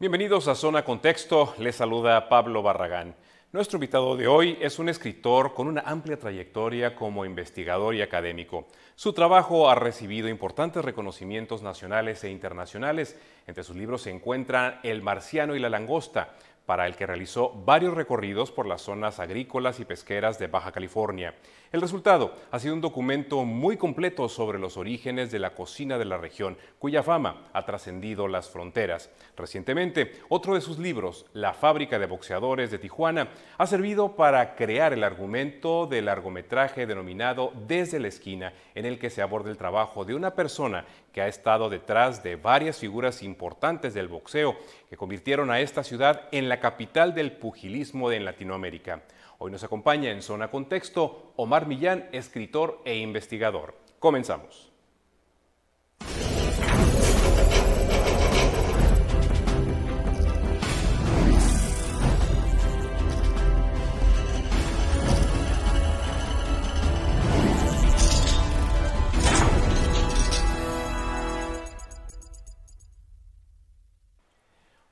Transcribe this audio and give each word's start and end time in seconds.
Bienvenidos 0.00 0.46
a 0.46 0.54
Zona 0.54 0.84
Contexto, 0.84 1.54
les 1.58 1.74
saluda 1.74 2.28
Pablo 2.28 2.62
Barragán. 2.62 3.16
Nuestro 3.50 3.78
invitado 3.78 4.16
de 4.16 4.28
hoy 4.28 4.56
es 4.60 4.78
un 4.78 4.88
escritor 4.88 5.54
con 5.54 5.66
una 5.66 5.80
amplia 5.80 6.16
trayectoria 6.16 6.94
como 6.94 7.24
investigador 7.24 7.96
y 7.96 8.02
académico. 8.02 8.68
Su 8.94 9.12
trabajo 9.12 9.68
ha 9.68 9.74
recibido 9.74 10.28
importantes 10.28 10.84
reconocimientos 10.84 11.62
nacionales 11.64 12.22
e 12.22 12.30
internacionales. 12.30 13.18
Entre 13.48 13.64
sus 13.64 13.74
libros 13.74 14.02
se 14.02 14.12
encuentran 14.12 14.78
El 14.84 15.02
marciano 15.02 15.56
y 15.56 15.58
la 15.58 15.68
langosta, 15.68 16.32
para 16.64 16.86
el 16.86 16.94
que 16.94 17.06
realizó 17.06 17.50
varios 17.64 17.94
recorridos 17.94 18.52
por 18.52 18.66
las 18.66 18.82
zonas 18.82 19.18
agrícolas 19.18 19.80
y 19.80 19.84
pesqueras 19.84 20.38
de 20.38 20.46
Baja 20.46 20.70
California. 20.70 21.34
El 21.70 21.82
resultado 21.82 22.32
ha 22.50 22.58
sido 22.60 22.72
un 22.72 22.80
documento 22.80 23.44
muy 23.44 23.76
completo 23.76 24.30
sobre 24.30 24.58
los 24.58 24.78
orígenes 24.78 25.30
de 25.30 25.38
la 25.38 25.54
cocina 25.54 25.98
de 25.98 26.06
la 26.06 26.16
región, 26.16 26.56
cuya 26.78 27.02
fama 27.02 27.42
ha 27.52 27.66
trascendido 27.66 28.26
las 28.26 28.48
fronteras. 28.48 29.10
Recientemente, 29.36 30.12
otro 30.30 30.54
de 30.54 30.62
sus 30.62 30.78
libros, 30.78 31.26
La 31.34 31.52
fábrica 31.52 31.98
de 31.98 32.06
boxeadores 32.06 32.70
de 32.70 32.78
Tijuana, 32.78 33.28
ha 33.58 33.66
servido 33.66 34.16
para 34.16 34.54
crear 34.54 34.94
el 34.94 35.04
argumento 35.04 35.86
del 35.86 36.06
largometraje 36.06 36.86
denominado 36.86 37.52
Desde 37.66 38.00
la 38.00 38.08
esquina, 38.08 38.54
en 38.74 38.86
el 38.86 38.98
que 38.98 39.10
se 39.10 39.20
aborda 39.20 39.50
el 39.50 39.58
trabajo 39.58 40.06
de 40.06 40.14
una 40.14 40.34
persona 40.34 40.86
que 41.12 41.20
ha 41.20 41.28
estado 41.28 41.68
detrás 41.68 42.22
de 42.22 42.36
varias 42.36 42.78
figuras 42.78 43.22
importantes 43.22 43.92
del 43.92 44.08
boxeo 44.08 44.56
que 44.88 44.96
convirtieron 44.96 45.50
a 45.50 45.60
esta 45.60 45.84
ciudad 45.84 46.28
en 46.32 46.48
la 46.48 46.60
capital 46.60 47.14
del 47.14 47.32
pugilismo 47.32 48.10
en 48.10 48.24
Latinoamérica. 48.24 49.02
Hoy 49.40 49.52
nos 49.52 49.62
acompaña 49.62 50.10
en 50.10 50.20
Zona 50.20 50.50
Contexto 50.50 51.32
Omar 51.36 51.68
Millán, 51.68 52.08
escritor 52.10 52.82
e 52.84 52.96
investigador. 52.96 53.76
Comenzamos. 54.00 54.67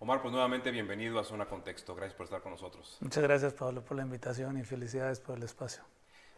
Omar, 0.07 0.23
pues 0.23 0.31
nuevamente 0.31 0.71
bienvenido 0.71 1.19
a 1.19 1.25
Zona 1.25 1.47
Contexto. 1.47 1.93
Gracias 1.97 2.15
por 2.15 2.27
estar 2.27 2.41
con 2.41 2.53
nosotros. 2.53 2.97
Muchas 3.01 3.25
gracias, 3.25 3.55
Pablo, 3.55 3.85
por 3.85 3.97
la 3.97 4.05
invitación 4.05 4.57
y 4.57 4.63
felicidades 4.63 5.19
por 5.19 5.37
el 5.37 5.43
espacio. 5.43 5.83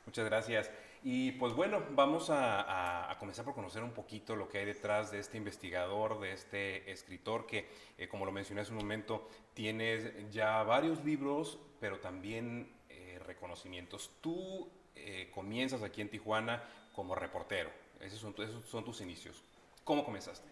Muchas 0.07 0.25
gracias. 0.25 0.71
Y 1.03 1.33
pues 1.33 1.53
bueno, 1.53 1.83
vamos 1.91 2.31
a, 2.31 3.15
comenzar 3.21 3.45
por 3.45 3.53
conocer 3.53 3.83
un 3.83 3.91
poquito 3.91 4.37
lo 4.37 4.49
que 4.49 4.57
hay 4.57 4.65
detrás 4.65 5.11
de 5.11 5.19
este 5.19 5.37
investigador, 5.37 6.19
de 6.19 6.33
este 6.33 6.91
escritor 6.91 7.45
que, 7.45 7.69
eh, 7.99 8.09
como 8.09 8.25
lo 8.25 8.33
mencioné 8.33 8.63
hace 8.63 8.71
un 8.71 8.79
momento, 8.79 9.29
tienes 9.53 10.31
ya 10.31 10.63
varios 10.63 11.05
libros, 11.05 11.59
pero 11.79 11.99
también 11.99 12.73
eh, 12.89 13.21
reconocimientos. 13.27 14.13
Tú 14.23 14.67
eh, 14.97 15.31
comienzas 15.35 15.83
aquí 15.83 16.01
en 16.01 16.09
Tijuana 16.09 16.63
como 16.95 17.15
reportero. 17.15 17.69
Esos 18.01 18.19
son, 18.19 18.35
esos 18.39 18.65
son 18.65 18.83
tus 18.83 19.03
inicios. 19.03 19.45
¿Cómo 19.85 20.07
comenzaste? 20.07 20.49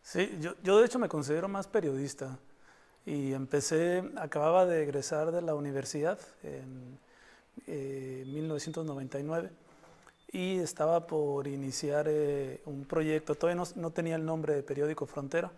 Sí, 0.00 0.38
yo, 0.40 0.54
yo 0.62 0.78
de 0.78 0.86
hecho 0.86 0.98
me 0.98 1.08
considero 1.08 1.46
más 1.46 1.66
periodista 1.66 2.38
y 3.06 3.32
empecé, 3.34 4.02
acababa 4.16 4.64
de 4.66 4.82
egresar 4.82 5.30
de 5.30 5.42
la 5.42 5.54
universidad 5.54 6.18
en 6.42 6.98
1999 7.66 9.48
eh, 9.48 10.38
y 10.38 10.58
estaba 10.58 11.06
por 11.06 11.46
iniciar 11.46 12.06
eh, 12.08 12.60
un 12.64 12.84
proyecto, 12.84 13.34
todavía 13.34 13.62
no, 13.76 13.90
tenía 13.90 14.16
el 14.16 14.24
nombre 14.24 14.54
de 14.54 14.62
Periódico 14.62 15.06
Frontera, 15.06 15.52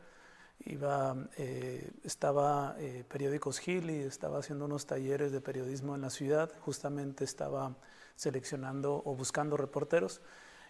iba, 0.64 1.16
eh, 1.38 1.90
estaba 2.04 2.76
Periódicos 3.08 3.58
Gil 3.58 3.90
y 3.90 4.00
estaba 4.00 4.40
haciendo 4.40 4.64
unos 4.64 4.86
talleres 4.86 5.30
de 5.32 5.40
periodismo 5.40 5.94
en 5.94 6.02
la 6.02 6.10
ciudad, 6.10 6.50
justamente 6.60 7.24
estaba 7.24 7.76
seleccionando 8.16 9.02
o 9.04 9.14
buscando 9.14 9.56
reporteros 9.56 10.20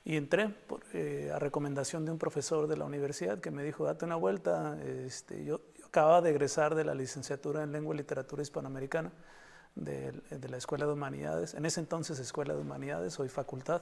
y 0.04 0.16
entré 0.16 0.54
a 1.34 1.38
recomendación 1.40 2.04
de 2.04 2.12
un 2.12 2.18
profesor 2.18 2.68
de 2.68 2.76
la 2.76 2.84
universidad 2.84 3.40
que 3.40 3.50
me 3.50 3.64
dijo, 3.64 3.86
date 3.86 4.04
una 4.04 4.14
vuelta, 4.14 4.78
este, 4.84 5.44
yo, 5.44 5.60
acaba 5.96 6.20
de 6.20 6.28
egresar 6.28 6.74
de 6.74 6.84
la 6.84 6.94
licenciatura 6.94 7.62
en 7.62 7.72
Lengua 7.72 7.94
y 7.94 7.96
Literatura 7.96 8.42
Hispanoamericana 8.42 9.10
de, 9.74 10.12
la 10.46 10.58
Escuela 10.58 10.84
de 10.84 10.92
Humanidades, 10.92 11.54
en 11.54 11.64
ese 11.64 11.80
entonces 11.80 12.18
Escuela 12.18 12.52
de 12.52 12.60
Humanidades, 12.60 13.18
hoy 13.18 13.30
facultad. 13.30 13.80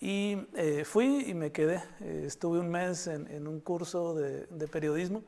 Y 0.00 0.38
eh, 0.54 0.82
fui 0.86 1.24
y 1.26 1.34
me 1.34 1.52
quedé. 1.52 1.82
Eh, 2.00 2.22
estuve 2.24 2.58
un 2.58 2.70
mes 2.70 3.06
en, 3.06 3.46
un 3.46 3.60
curso 3.60 4.14
de, 4.14 4.46
periodismo. 4.68 5.22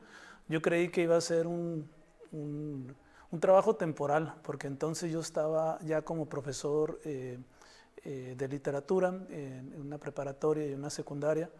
Yo 0.47 0.63
creí 0.63 0.89
que 0.89 1.03
iba 1.03 1.15
a 1.15 1.21
ser 1.21 1.45
un, 1.45 1.87
un, 2.31 2.95
trabajo 3.39 3.75
temporal, 3.75 4.33
porque 4.41 4.65
entonces 4.65 5.11
yo 5.11 5.19
estaba 5.19 5.77
ya 5.83 6.01
como 6.01 6.27
profesor 6.27 6.99
eh, 7.05 7.37
de 8.03 8.47
literatura 8.47 9.09
en, 9.29 9.79
una 9.79 9.99
preparatoria 9.99 10.65
y 10.65 10.73
una 10.73 10.89
secundaria, 10.89 11.51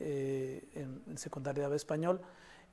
en, 0.00 1.02
en 1.06 1.16
secundaria 1.16 1.68
de 1.68 1.76
español 1.76 2.20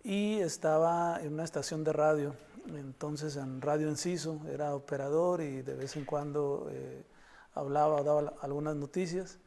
y 0.04 0.40
estaba 0.40 1.20
en 1.22 1.34
una 1.34 1.44
estación 1.44 1.84
de 1.84 1.94
radio, 1.94 2.36
entonces 2.68 3.36
en 3.36 3.62
Radio 3.62 3.90
Enciso, 3.90 4.42
era 4.48 4.76
operador 4.76 5.42
y 5.42 5.62
de 5.62 5.76
vez 5.76 5.96
en 5.96 6.06
cuando 6.06 6.68
eh, 6.72 7.04
hablaba 7.54 7.96
o 7.96 8.04
daba 8.04 8.34
algunas 8.42 8.76
noticias 8.76 9.40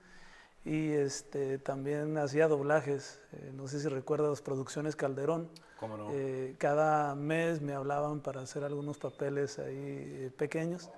y 0.64 0.90
este, 0.90 1.58
también 1.58 2.18
hacía 2.18 2.48
doblajes, 2.48 3.20
eh, 3.32 3.52
no 3.54 3.68
sé 3.68 3.80
si 3.80 3.88
recuerdas 3.88 4.30
las 4.30 4.42
producciones 4.42 4.96
Calderón. 4.96 5.48
¿Cómo 5.78 5.96
no? 5.96 6.10
Eh, 6.10 6.56
cada 6.58 7.14
mes 7.14 7.62
me 7.62 7.72
hablaban 7.72 8.20
para 8.20 8.40
hacer 8.40 8.64
algunos 8.64 8.98
papeles 8.98 9.58
ahí 9.58 10.32
pequeños. 10.36 10.90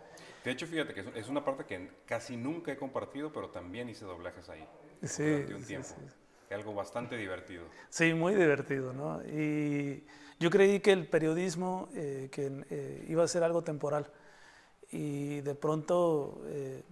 De 0.45 0.51
hecho, 0.51 0.67
fíjate 0.67 0.95
que 0.95 1.05
es 1.15 1.29
una 1.29 1.45
parte 1.45 1.65
que 1.65 1.91
casi 2.07 2.37
nunca 2.37 2.73
he 2.73 2.77
compartido, 2.79 3.31
pero 3.31 3.51
también 3.51 3.91
hice 3.91 4.07
doblajes 4.07 4.49
ahí. 4.49 4.67
Sí, 5.03 5.23
durante 5.23 5.55
un 5.55 5.65
tiempo. 5.65 5.89
Sí, 5.89 5.95
algo 6.55 6.75
bastante 6.75 7.17
divertido. 7.17 7.65
Sí, 7.89 8.13
muy 8.13 8.35
divertido, 8.35 8.93
¿no? 8.93 9.23
Y 9.23 10.05
yo 10.41 10.51
creí 10.51 10.81
que 10.81 10.93
el 10.93 11.07
periodismo 11.07 11.89
eh, 11.95 12.29
que, 12.33 12.65
eh, 12.71 13.07
iba 13.09 13.23
a 13.23 13.29
ser 13.29 13.45
algo 13.45 13.63
temporal 13.63 14.11
y 14.91 15.43
de 15.43 15.55
pronto 15.55 16.41
eh, 16.47 16.83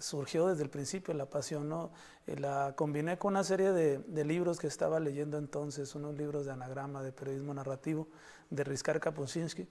surgió 0.00 0.48
desde 0.48 0.62
el 0.64 0.70
principio 0.70 1.14
la 1.14 1.26
pasión, 1.26 1.68
¿no? 1.68 1.92
la 2.26 2.72
combiné 2.74 3.18
con 3.18 3.34
una 3.34 3.44
serie 3.44 3.70
de, 3.70 3.98
de, 3.98 4.24
libros 4.24 4.58
que 4.58 4.66
estaba 4.66 4.98
leyendo 4.98 5.38
entonces, 5.38 5.94
unos 5.94 6.16
libros 6.16 6.46
de 6.46 6.52
anagrama, 6.52 7.02
de 7.02 7.12
periodismo 7.12 7.54
narrativo, 7.54 8.08
de 8.50 8.64
Rizkar 8.64 8.98
Kapuscinski, 8.98 9.68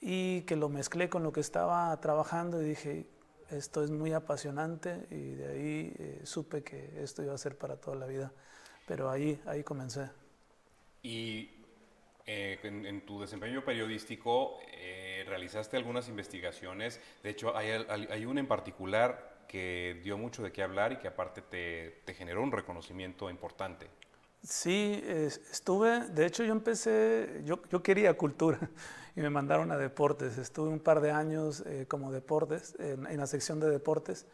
y 0.00 0.42
que 0.42 0.54
lo 0.54 0.68
mezclé 0.68 1.08
con 1.08 1.24
lo 1.24 1.32
que 1.32 1.40
estaba 1.40 1.98
trabajando 2.00 2.62
y 2.62 2.66
dije, 2.66 3.06
esto 3.50 3.82
es 3.82 3.90
muy 3.90 4.12
apasionante 4.12 5.06
y 5.10 5.34
de 5.34 5.48
ahí 5.48 6.20
supe 6.22 6.62
que 6.62 7.02
esto 7.02 7.22
iba 7.22 7.34
a 7.34 7.38
ser 7.38 7.58
para 7.58 7.76
toda 7.76 7.96
la 7.96 8.06
vida 8.06 8.32
pero 8.86 9.10
ahí, 9.10 9.40
ahí 9.46 9.62
comencé. 9.62 10.10
Y 11.02 11.50
eh, 12.26 12.58
en, 12.62 13.04
tu 13.04 13.20
desempeño 13.20 13.64
periodístico 13.64 14.58
eh, 14.72 15.24
realizaste 15.26 15.76
algunas 15.76 16.08
investigaciones, 16.08 17.00
de 17.22 17.30
hecho 17.30 17.56
hay, 17.56 17.70
hay, 17.88 18.24
una 18.24 18.38
en 18.38 18.46
particular 18.46 19.44
que 19.48 20.00
dio 20.04 20.16
mucho 20.16 20.42
de 20.42 20.52
qué 20.52 20.62
hablar 20.62 20.92
y 20.92 20.96
que 20.98 21.08
aparte 21.08 21.42
te, 21.42 22.02
te 22.04 22.14
generó 22.14 22.42
un 22.42 22.52
reconocimiento 22.52 23.28
importante. 23.28 23.88
Sí, 24.44 25.02
estuve, 25.04 26.08
de 26.08 26.26
hecho 26.26 26.44
yo 26.44 26.52
empecé, 26.52 27.42
yo, 27.44 27.60
yo, 27.68 27.82
quería 27.82 28.16
cultura 28.16 28.58
y 29.16 29.20
me 29.20 29.30
mandaron 29.30 29.72
a 29.72 29.76
deportes, 29.76 30.38
estuve 30.38 30.68
un 30.68 30.80
par 30.80 31.00
de 31.00 31.10
años 31.10 31.64
eh, 31.66 31.86
como 31.88 32.12
deportes, 32.12 32.76
en, 32.78 33.06
en, 33.06 33.18
la 33.18 33.26
sección 33.26 33.58
de 33.58 33.68
deportes 33.68 34.26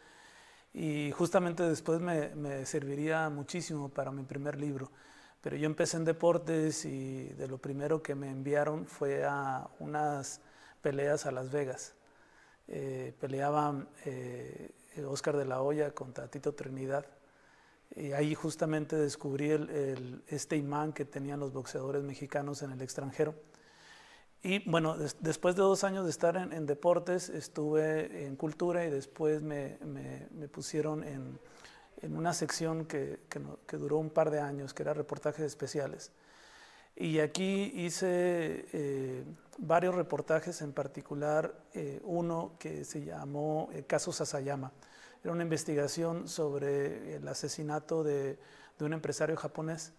y 0.73 1.11
justamente 1.11 1.63
después 1.63 1.99
me, 1.99 2.65
serviría 2.65 3.29
muchísimo 3.29 3.89
para 3.89 4.11
mi 4.11 4.23
primer 4.23 4.59
libro. 4.59 4.91
Pero 5.41 5.55
yo 5.55 5.65
empecé 5.65 5.97
en 5.97 6.05
deportes 6.05 6.85
y 6.85 7.29
de 7.29 7.47
lo 7.47 7.57
primero 7.57 8.03
que 8.03 8.13
me 8.13 8.29
enviaron 8.29 8.85
fue 8.85 9.23
a 9.25 9.67
unas 9.79 10.41
peleas 10.81 11.25
a 11.25 11.31
Las 11.31 11.51
Vegas. 11.51 11.93
Eh, 12.67 13.13
peleaba 13.19 13.87
eh, 14.05 14.71
Oscar 15.07 15.37
de 15.37 15.45
la 15.45 15.61
Hoya 15.61 15.91
contra 15.91 16.27
Tito 16.27 16.53
Trinidad. 16.53 17.05
Y 17.95 18.11
ahí 18.11 18.35
justamente 18.35 18.95
descubrí 18.95 19.49
el, 19.49 20.23
este 20.27 20.55
imán 20.57 20.93
que 20.93 21.05
tenían 21.05 21.39
los 21.39 21.53
boxeadores 21.53 22.03
mexicanos 22.03 22.61
en 22.61 22.71
el 22.71 22.81
extranjero. 22.81 23.33
Y 24.41 24.59
bueno, 24.69 24.95
después 25.19 25.55
de 25.55 25.61
dos 25.61 25.83
años 25.83 26.05
de 26.05 26.11
estar 26.11 26.37
en, 26.37 26.65
deportes, 26.65 27.27
estuve 27.27 28.25
en 28.25 28.37
cultura 28.37 28.85
y 28.85 28.89
después 28.89 29.41
me, 29.41 29.77
pusieron 30.51 31.03
en, 31.03 31.39
una 32.15 32.33
sección 32.33 32.85
que, 32.85 33.19
duró 33.71 33.97
un 33.97 34.09
par 34.09 34.31
de 34.31 34.39
años, 34.39 34.73
que 34.73 34.83
era 34.83 34.93
reportajes 34.93 35.45
especiales. 35.45 36.13
Y 36.95 37.19
aquí 37.19 37.71
hice 37.75 38.65
eh, 38.71 39.23
varios 39.57 39.95
reportajes, 39.95 40.61
en 40.61 40.71
particular 40.71 41.53
eh, 41.73 41.99
uno 42.03 42.53
que 42.59 42.85
se 42.85 43.03
llamó 43.03 43.69
eh, 43.73 43.83
Caso 43.83 44.13
Sasayama. 44.13 44.71
Era 45.21 45.33
una 45.33 45.43
investigación 45.43 46.29
sobre 46.29 47.15
el 47.15 47.27
asesinato 47.27 48.03
de 48.03 48.37
un 48.79 48.93
empresario 48.93 49.35
japonés 49.35 49.91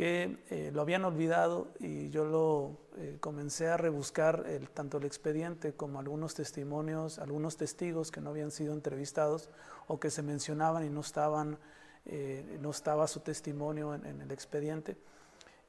que 0.00 0.70
lo 0.72 0.80
habían 0.80 1.04
olvidado 1.04 1.68
y 1.78 2.08
yo 2.08 2.24
lo 2.24 2.78
comencé 3.20 3.68
a 3.68 3.76
rebuscar 3.76 4.46
tanto 4.72 4.96
el 4.96 5.04
expediente 5.04 5.74
como 5.74 6.00
algunos 6.00 6.34
testimonios, 6.34 7.18
algunos 7.18 7.58
testigos 7.58 8.10
que 8.10 8.22
no 8.22 8.30
habían 8.30 8.50
sido 8.50 8.72
entrevistados 8.72 9.50
o 9.88 10.00
que 10.00 10.10
se 10.10 10.22
mencionaban 10.22 10.86
y 10.86 10.88
no 10.88 11.00
estaban 11.00 11.58
eh, 12.06 12.58
no 12.60 12.70
estaba 12.70 13.06
su 13.06 13.20
testimonio 13.20 13.94
en, 13.94 14.20
el 14.20 14.30
expediente. 14.32 14.96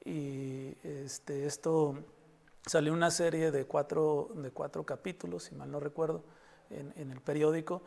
Y 0.03 0.75
este, 0.83 1.45
esto 1.45 1.95
salió 2.65 2.93
una 2.93 3.11
serie 3.11 3.51
de 3.51 3.65
cuatro, 3.65 4.29
de 4.35 4.51
cuatro 4.51 4.85
capítulos, 4.85 5.43
si 5.43 5.55
mal 5.55 5.69
no 5.69 5.79
recuerdo, 5.79 6.23
en, 6.69 7.11
el 7.11 7.21
periódico. 7.21 7.83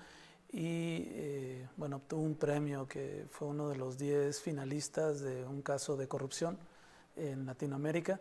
Y 0.55 1.09
eh, 1.11 1.69
bueno, 1.77 1.97
obtuvo 1.97 2.23
un 2.23 2.37
premio 2.37 2.87
que 2.87 3.27
fue 3.29 3.49
uno 3.49 3.69
de 3.69 3.75
los 3.75 3.99
diez 3.99 4.41
finalistas 4.41 5.21
de 5.21 5.45
un 5.45 5.63
caso 5.63 5.97
de 5.97 6.07
corrupción 6.07 6.57
en 7.17 7.45
Latinoamérica. 7.45 8.21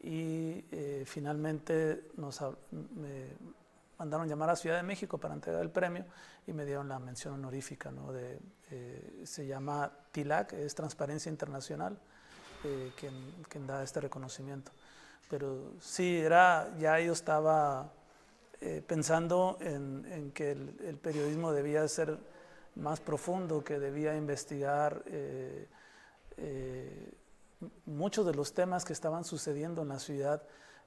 Y 0.00 0.64
eh, 0.70 1.02
finalmente 1.04 2.10
nos, 2.16 2.40
mandaron 3.98 4.28
llamar 4.28 4.50
a 4.50 4.56
Ciudad 4.56 4.76
de 4.76 4.84
México 4.84 5.18
para 5.18 5.34
entregar 5.34 5.60
el 5.60 5.70
premio 5.70 6.04
y 6.46 6.52
me 6.52 6.64
dieron 6.64 6.88
la 6.88 7.00
mención 7.00 7.34
honorífica, 7.34 7.90
¿no? 7.90 8.12
De, 8.12 8.38
eh, 8.70 9.22
se 9.24 9.46
llama 9.46 9.90
TILAC, 10.12 10.52
es 10.52 10.76
Transparencia 10.76 11.30
Internacional, 11.30 11.98
eh, 12.62 12.92
quien, 12.96 13.14
quien, 13.48 13.66
da 13.66 13.82
este 13.82 14.00
reconocimiento. 14.00 14.70
Pero 15.28 15.74
sí, 15.80 16.18
era, 16.18 16.72
ya 16.78 17.00
yo 17.00 17.12
estaba 17.12 17.92
eh, 18.62 18.82
pensando 18.86 19.58
en, 19.60 20.32
que 20.34 20.52
el, 20.52 20.98
periodismo 21.02 21.52
debía 21.52 21.86
ser 21.88 22.18
más 22.74 23.00
profundo, 23.00 23.62
que 23.64 23.78
debía 23.78 24.16
investigar 24.16 25.04
muchos 27.86 28.26
de 28.26 28.34
los 28.34 28.54
temas 28.54 28.84
que 28.84 28.92
estaban 28.92 29.24
sucediendo 29.24 29.82
en 29.82 29.88
la 29.88 29.98
ciudad 29.98 30.42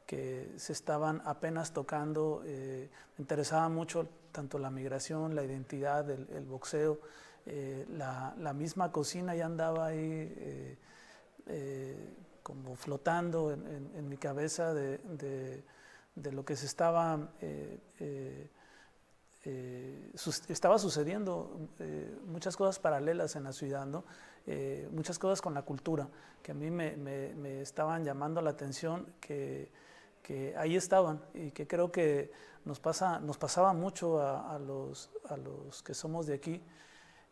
que 0.05 0.53
se 0.57 0.73
estaban 0.73 1.21
apenas 1.25 1.71
tocando. 1.73 2.43
Eh, 2.45 2.89
me 3.17 3.23
interesaba 3.23 3.69
mucho 3.69 4.07
tanto 4.31 4.59
la 4.59 4.69
migración, 4.69 5.35
la 5.35 5.43
identidad, 5.43 6.09
el, 6.09 6.45
boxeo, 6.45 6.99
eh, 7.45 7.85
la, 7.89 8.53
misma 8.53 8.91
cocina 8.91 9.35
ya 9.35 9.45
andaba 9.45 9.87
ahí 9.87 10.77
eh, 11.47 12.09
como 12.43 12.75
flotando 12.75 13.51
en, 13.51 14.09
mi 14.09 14.17
cabeza 14.17 14.73
de, 14.73 15.63
lo 16.15 16.45
que 16.45 16.55
se 16.55 16.65
estaba, 16.65 17.29
estaba 20.47 20.79
sucediendo, 20.79 21.69
muchas 22.25 22.55
cosas 22.55 22.79
paralelas 22.79 23.35
en 23.35 23.43
la 23.43 23.53
ciudad, 23.53 23.87
muchas 24.91 25.19
cosas 25.19 25.41
con 25.41 25.53
la 25.53 25.63
cultura, 25.63 26.07
que 26.41 26.51
a 26.51 26.55
mí 26.55 26.71
me, 26.71 26.95
me 26.95 27.61
estaban 27.61 28.03
llamando 28.03 28.41
la 28.41 28.51
atención, 28.51 29.05
que 29.19 29.71
que 30.25 30.57
ahí 30.57 30.75
estaban 30.75 31.21
y 31.35 31.51
que 31.51 31.67
creo 31.67 31.91
que 31.91 32.31
nos, 32.65 32.79
pasa, 32.79 33.19
nos 33.19 33.37
pasaba 33.37 33.73
mucho 33.73 34.19
a, 34.19 34.57
los, 34.57 35.11
a 35.29 35.37
los 35.37 35.83
que 35.83 35.93
somos 35.93 36.25
de 36.25 36.33
aquí, 36.33 36.61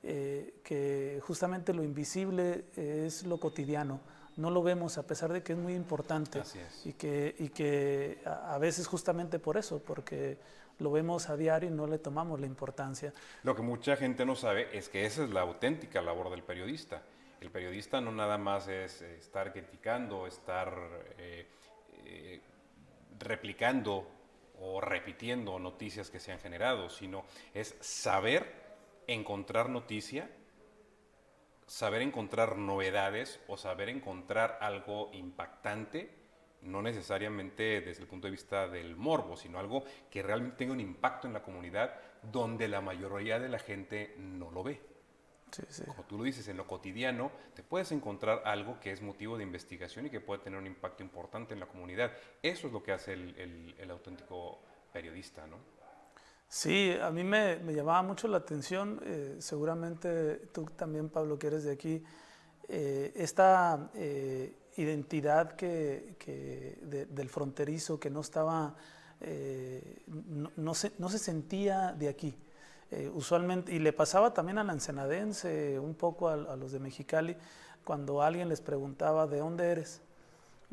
eh, 0.03 0.59
que 0.63 1.19
justamente 1.23 1.73
lo 1.73 1.83
invisible 1.83 2.65
es 2.75 3.25
lo 3.25 3.39
cotidiano, 3.39 3.99
no 4.37 4.49
lo 4.49 4.63
vemos 4.63 4.97
a 4.97 5.03
pesar 5.05 5.31
de 5.31 5.43
que 5.43 5.53
es 5.53 5.59
muy 5.59 5.73
importante 5.73 6.41
y 6.85 6.93
que, 6.93 7.35
y 7.39 7.49
que 7.49 8.19
a, 8.25 8.57
veces 8.57 8.87
justamente 8.87 9.39
por 9.39 9.57
eso, 9.57 9.79
porque 9.79 10.37
lo 10.79 10.91
vemos 10.91 11.29
a 11.29 11.37
diario 11.37 11.69
y 11.69 11.73
no 11.73 11.87
le 11.87 11.99
tomamos 11.99 12.39
la 12.39 12.47
importancia. 12.47 13.13
Lo 13.43 13.55
que 13.55 13.61
mucha 13.61 13.95
gente 13.95 14.25
no 14.25 14.35
sabe 14.35 14.75
es 14.77 14.89
que 14.89 15.05
esa 15.05 15.23
es 15.23 15.29
la 15.29 15.41
auténtica 15.41 16.01
labor 16.01 16.29
del 16.29 16.43
periodista. 16.43 17.01
El 17.39 17.51
periodista 17.51 18.01
no 18.01 18.11
nada 18.11 18.37
más 18.37 18.67
es 18.67 19.01
estar 19.01 19.51
criticando, 19.51 20.27
estar... 20.27 20.73
Eh, 21.17 21.47
eh, 22.05 22.41
replicando 23.19 24.07
o 24.59 24.81
repitiendo 24.81 25.59
noticias 25.59 26.09
que 26.09 26.19
se 26.19 26.31
han 26.31 26.39
generado, 26.39 26.89
sino 26.89 27.25
es 27.53 27.75
saber 27.79 28.63
encontrar 29.07 29.69
noticia, 29.69 30.29
saber 31.73 32.03
encontrar 32.03 32.55
novedades 32.55 33.39
o 33.47 33.57
saber 33.57 33.89
encontrar 33.89 34.59
algo 34.61 35.09
impactante, 35.11 36.07
no 36.61 36.83
necesariamente 36.83 37.81
desde 37.81 38.03
el 38.03 38.07
punto 38.07 38.27
de 38.27 38.31
vista 38.31 38.67
del 38.67 38.95
morbo, 38.95 39.35
sino 39.35 39.57
algo 39.57 39.83
que 40.11 40.21
realmente 40.21 40.57
tenga 40.57 40.73
un 40.73 40.79
impacto 40.79 41.25
en 41.25 41.33
la 41.33 41.41
comunidad 41.41 41.95
donde 42.31 42.67
la 42.67 42.79
mayoría 42.79 43.39
de 43.39 43.49
la 43.49 43.57
gente 43.57 44.13
no 44.19 44.51
lo 44.51 44.61
ve. 44.61 44.79
Como 45.87 46.03
tú 46.03 46.19
lo 46.19 46.23
dices, 46.25 46.47
en 46.47 46.57
lo 46.57 46.67
cotidiano 46.67 47.31
te 47.55 47.63
puedes 47.63 47.91
encontrar 47.91 48.43
algo 48.45 48.79
que 48.79 48.91
es 48.91 49.01
motivo 49.01 49.35
de 49.37 49.43
investigación 49.43 50.05
y 50.05 50.11
que 50.11 50.19
puede 50.19 50.43
tener 50.43 50.59
un 50.59 50.67
impacto 50.67 51.01
importante 51.01 51.55
en 51.55 51.59
la 51.59 51.65
comunidad. 51.65 52.11
Eso 52.43 52.67
es 52.67 52.73
lo 52.73 52.83
que 52.83 52.91
hace 52.91 53.13
el, 53.13 53.89
auténtico 53.89 54.59
periodista, 54.91 55.47
¿no? 55.47 55.57
Sí, 56.53 56.95
a 57.01 57.09
mí 57.09 57.23
me, 57.23 57.57
llamaba 57.73 58.03
mucho 58.03 58.27
la 58.27 58.37
atención, 58.37 59.01
eh, 59.05 59.37
seguramente 59.39 60.35
tú 60.53 60.65
también, 60.65 61.09
Pablo, 61.09 61.39
que 61.39 61.47
eres 61.47 61.63
de 61.63 61.71
aquí, 61.71 62.03
eh, 62.69 63.11
esta 63.15 63.89
eh, 63.95 64.55
identidad 64.77 65.53
que, 65.53 66.15
del 67.09 67.29
fronterizo 67.29 67.99
que 67.99 68.11
no 68.11 68.21
estaba, 68.21 68.75
no, 70.55 70.75
se, 70.75 70.91
sentía 71.17 71.91
de 71.91 72.07
aquí. 72.07 72.37
Usualmente, 73.15 73.73
y 73.73 73.79
le 73.79 73.91
pasaba 73.91 74.31
también 74.35 74.59
a 74.59 74.63
la 74.63 74.73
ensenadense, 74.73 75.79
un 75.79 75.95
poco 75.95 76.29
a, 76.29 76.55
los 76.55 76.71
de 76.71 76.79
Mexicali, 76.79 77.35
cuando 77.83 78.21
alguien 78.21 78.47
les 78.47 78.61
preguntaba 78.61 79.25
de 79.25 79.39
dónde 79.39 79.71
eres. 79.71 80.01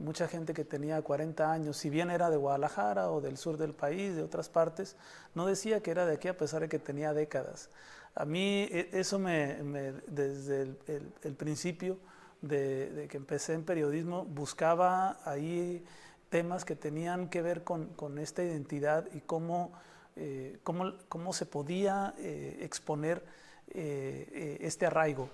Mucha 0.00 0.28
gente 0.28 0.54
que 0.54 0.64
tenía 0.64 1.00
40 1.02 1.52
años, 1.52 1.76
si 1.76 1.90
bien 1.90 2.10
era 2.10 2.30
de 2.30 2.38
Guadalajara 2.38 3.10
o 3.10 3.20
del 3.20 3.36
sur 3.36 3.58
del 3.58 3.74
país, 3.74 4.16
de 4.16 4.22
otras 4.22 4.48
partes, 4.48 4.96
no 5.34 5.44
decía 5.44 5.82
que 5.82 5.90
era 5.90 6.06
de 6.06 6.14
aquí 6.14 6.28
a 6.28 6.36
pesar 6.36 6.62
de 6.62 6.68
que 6.70 6.78
tenía 6.78 7.12
décadas. 7.12 7.68
A 8.14 8.24
mí 8.24 8.66
e, 8.70 8.88
eso 8.92 9.18
me, 9.18 9.62
desde 10.06 10.74
el, 10.86 11.34
principio 11.36 11.98
de, 12.40 13.08
que 13.10 13.18
empecé 13.18 13.52
en 13.52 13.64
periodismo, 13.64 14.24
buscaba 14.24 15.18
ahí 15.24 15.84
temas 16.30 16.64
que 16.64 16.76
tenían 16.76 17.28
que 17.28 17.42
ver 17.42 17.62
con, 17.62 18.18
esta 18.18 18.42
identidad 18.42 19.06
y 19.12 19.20
cómo 19.20 19.72
eh, 20.16 20.58
cómo, 20.64 20.94
cómo, 21.08 21.32
se 21.32 21.46
podía 21.46 22.14
eh, 22.18 22.58
exponer 22.62 23.24
eh, 23.68 24.58
este 24.60 24.86
arraigo, 24.86 25.30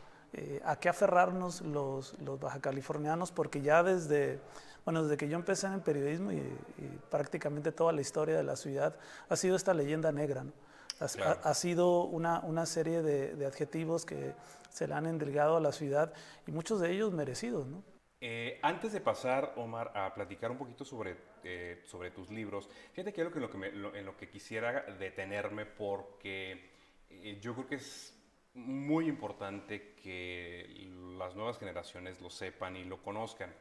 a 0.65 0.77
qué 0.77 0.89
aferrarnos 0.89 1.63
los, 1.63 2.19
los 2.21 2.39
baja 2.39 2.61
californianos, 2.61 3.33
porque 3.33 3.63
ya 3.63 3.83
desde, 3.83 4.39
bueno, 4.85 5.03
desde 5.03 5.17
que 5.17 5.29
yo 5.29 5.37
empecé 5.37 5.67
en 5.67 5.75
el 5.75 5.81
periodismo 5.81 6.33
y, 6.33 6.43
prácticamente 7.11 7.73
toda 7.73 7.93
la 7.93 8.01
historia 8.01 8.37
de 8.37 8.43
la 8.43 8.57
ciudad 8.57 8.97
ha 9.29 9.37
sido 9.37 9.57
esta 9.57 9.73
leyenda 9.73 10.13
negra. 10.13 10.45
Ha, 10.99 11.53
sido 11.53 12.05
una, 12.05 12.41
una 12.41 12.65
serie 12.65 13.03
de, 13.03 13.35
de, 13.37 13.47
adjetivos 13.47 14.07
que 14.07 14.35
se 14.71 14.89
le 14.89 14.95
han 14.95 15.07
endilgado 15.07 15.59
a 15.59 15.61
la 15.61 15.73
ciudad 15.73 16.15
y 16.47 16.53
muchos 16.53 16.81
de 16.81 16.91
ellos 16.91 17.13
merecidos. 17.13 17.67
¿no? 17.67 17.83
Eh, 18.21 18.59
antes 18.63 18.93
de 18.93 19.01
pasar, 19.01 19.53
Omar, 19.57 19.93
a 19.95 20.15
platicar 20.15 20.51
un 20.51 20.57
poquito 20.57 20.87
sobre, 20.87 21.17
eh, 21.45 21.83
sobre 21.85 22.11
tus 22.11 22.31
libros, 22.31 22.69
fíjate 22.93 23.13
que 23.13 23.21
algo 23.21 23.33
que 23.33 23.39
en, 23.39 23.83
lo 23.83 23.93
que 23.93 23.99
en 23.99 24.07
lo 24.07 24.17
que 24.17 24.31
quisiera 24.31 24.83
detenerme 24.99 25.67
porque 25.67 26.71
eh, 27.11 27.39
yo 27.43 27.55
creo 27.55 27.67
que 27.67 27.75
es 27.75 28.16
muy 28.57 29.09
importante 29.09 29.95
que 30.03 30.89
las 31.19 31.37
nuevas 31.37 31.59
generaciones 31.59 32.21
lo 32.21 32.31
sepan 32.31 32.77
y 32.77 32.85
lo 32.85 33.03
conozcan. 33.03 33.55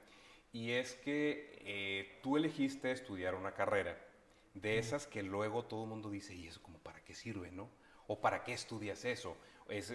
Y 0.51 0.71
es 0.71 0.95
que 0.95 2.17
tú 2.23 2.37
elegiste 2.37 2.91
estudiar 2.91 3.35
una 3.35 3.53
carrera 3.53 3.97
de 4.53 4.77
esas 4.77 5.05
que 5.05 5.21
luego 5.21 5.65
todo 5.65 5.83
el 5.83 5.89
mundo 5.89 6.09
dice, 6.09 6.33
¿y 6.33 6.47
eso 6.47 6.61
como 6.63 6.79
para 6.79 7.03
qué 7.03 7.13
sirve, 7.13 7.51
no? 7.51 7.69
¿O 8.07 8.21
para 8.21 8.43
qué 8.43 8.53
estudias 8.53 9.03
eso? 9.03 9.35
Es, 9.67 9.93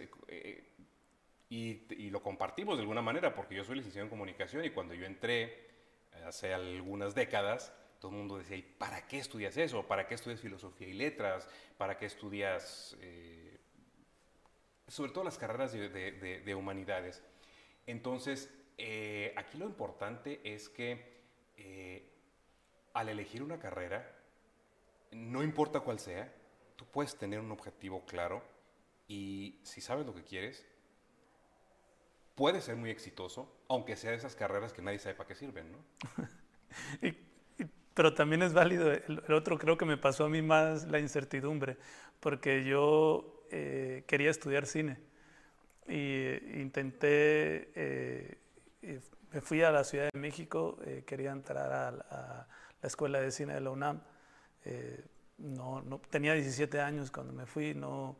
y, 1.50 2.10
lo 2.10 2.22
compartimos 2.22 2.76
de 2.76 2.82
alguna 2.82 3.02
manera, 3.02 3.34
porque 3.34 3.56
yo 3.56 3.64
soy 3.64 3.76
licenciado 3.76 4.04
en 4.04 4.10
comunicación 4.10 4.64
y 4.64 4.70
cuando 4.70 4.94
yo 4.94 5.04
entré 5.04 5.42
eh, 5.44 6.24
hace 6.24 6.54
algunas 6.54 7.14
décadas, 7.14 7.72
todo 7.98 8.12
el 8.12 8.18
mundo 8.18 8.38
decía, 8.38 8.56
¿y 8.56 8.62
para 8.62 9.06
qué 9.08 9.18
estudias 9.18 9.56
eso? 9.56 9.84
¿Para 9.86 10.06
qué 10.06 10.14
estudias 10.14 10.40
filosofía 10.40 10.86
y 10.86 10.92
letras? 10.92 11.48
¿Para 11.76 11.98
qué 11.98 12.06
estudias, 12.06 12.96
eh, 13.00 13.29
sobre 14.90 15.12
todo 15.12 15.24
las 15.24 15.38
carreras 15.38 15.72
de, 15.72 16.54
humanidades? 16.54 17.22
Entonces, 17.86 18.52
eh, 18.76 19.32
aquí 19.36 19.56
lo 19.58 19.66
importante 19.66 20.40
es 20.44 20.68
que 20.68 21.20
al 22.92 23.08
elegir 23.08 23.42
una 23.42 23.58
carrera, 23.58 24.10
no 25.12 25.42
importa 25.42 25.80
cuál 25.80 25.98
sea, 25.98 26.32
tú 26.76 26.84
puedes 26.86 27.16
tener 27.16 27.40
un 27.40 27.52
objetivo 27.52 28.04
claro 28.04 28.42
y 29.08 29.60
si 29.62 29.80
sabes 29.80 30.06
lo 30.06 30.14
que 30.14 30.24
quieres, 30.24 30.66
puede 32.34 32.60
ser 32.60 32.76
muy 32.76 32.90
exitoso, 32.90 33.52
aunque 33.68 33.96
sea 33.96 34.12
de 34.12 34.16
esas 34.16 34.34
carreras 34.34 34.72
que 34.72 34.82
nadie 34.82 34.98
sabe 34.98 35.14
para 35.14 35.28
qué 35.28 35.34
sirven, 35.34 35.72
¿no? 35.72 35.78
pero 37.94 38.14
también 38.14 38.42
es 38.42 38.54
válido, 38.54 38.90
el, 38.92 39.32
otro 39.32 39.58
creo 39.58 39.76
que 39.76 39.84
me 39.84 39.96
pasó 39.96 40.24
a 40.24 40.28
mí 40.28 40.40
más 40.42 40.86
la 40.86 41.00
incertidumbre, 41.00 41.76
porque 42.20 42.64
yo 42.64 43.39
eh, 43.50 44.04
quería 44.06 44.30
estudiar 44.30 44.66
cine 44.66 45.10
y 45.90 46.60
intenté, 46.60 47.70
eh, 47.74 48.38
me 49.32 49.40
fui 49.40 49.62
a 49.62 49.70
la 49.70 49.84
Ciudad 49.84 50.08
de 50.12 50.18
México, 50.18 50.78
eh, 50.84 51.02
quería 51.06 51.32
entrar 51.32 51.72
a, 51.72 51.90
la 52.82 52.86
Escuela 52.86 53.20
de 53.20 53.30
Cine 53.30 53.54
de 53.54 53.60
la 53.60 53.70
UNAM. 53.70 54.00
Eh, 54.64 55.04
no, 55.38 55.82
no, 55.82 55.98
tenía 55.98 56.34
17 56.34 56.80
años 56.80 57.10
cuando 57.10 57.32
me 57.32 57.46
fui, 57.46 57.74
no, 57.74 58.16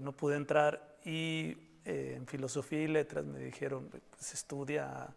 no 0.00 0.12
pude 0.12 0.36
entrar 0.36 0.98
y 1.04 1.56
en 1.84 2.26
Filosofía 2.26 2.82
y 2.82 2.88
Letras 2.88 3.24
me 3.24 3.38
dijeron, 3.38 3.88
pues 3.90 4.32
estudia 4.32 5.14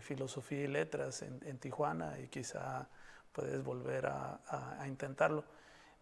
Filosofía 0.00 0.64
y 0.64 0.68
Letras 0.68 1.22
en, 1.22 1.58
Tijuana 1.58 2.18
y 2.20 2.28
quizá 2.28 2.88
puedes 3.32 3.62
volver 3.62 4.06
a, 4.06 4.40
a, 4.80 4.86
intentarlo. 4.86 5.44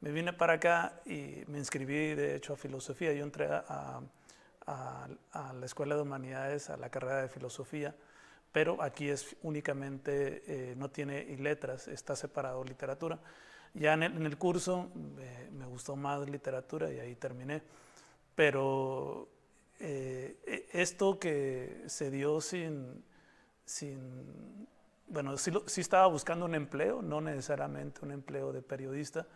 Me 0.01 0.11
vine 0.11 0.33
para 0.33 0.55
acá 0.55 1.01
y 1.07 1.45
me 1.47 1.59
inscribí 1.59 2.15
de 2.15 2.37
hecho 2.37 2.53
a 2.53 2.57
Filosofía. 2.57 3.13
Yo 3.13 3.25
entré 3.25 3.47
a 3.47 4.01
a, 4.67 5.53
la 5.59 5.67
Escuela 5.67 5.95
de 5.97 6.03
Humanidades, 6.03 6.71
a 6.71 6.77
la 6.77 6.91
carrera 6.91 7.23
de 7.23 7.29
Filosofía, 7.29 7.95
pero 8.53 8.83
aquí 8.83 9.09
es 9.09 9.37
únicamente, 9.43 10.43
eh, 10.47 10.75
no 10.77 10.91
tiene 10.91 11.25
letras, 11.39 11.89
está 11.89 12.17
separado 12.17 12.65
literatura. 12.65 13.19
Ya 13.75 13.95
en 13.95 14.03
el, 14.03 14.39
curso 14.39 14.91
me 14.95 15.67
gustó 15.67 15.97
más 15.97 16.29
literatura 16.29 16.93
y 16.93 17.01
ahí 17.01 17.17
terminé, 17.17 17.63
pero 18.37 19.29
eh, 19.81 20.39
e, 20.47 20.69
esto 20.73 21.19
que 21.19 21.83
se 21.87 22.11
dio 22.11 22.41
sin, 22.41 23.05
sin 23.65 24.69
bueno, 25.09 25.37
sí, 25.37 25.53
sí, 25.67 25.81
estaba 25.81 26.07
buscando 26.07 26.47
un 26.47 26.55
empleo, 26.55 27.03
no 27.03 27.21
necesariamente 27.21 28.01
un 28.05 28.13
empleo 28.13 28.53
de 28.53 28.63
periodista, 28.63 29.27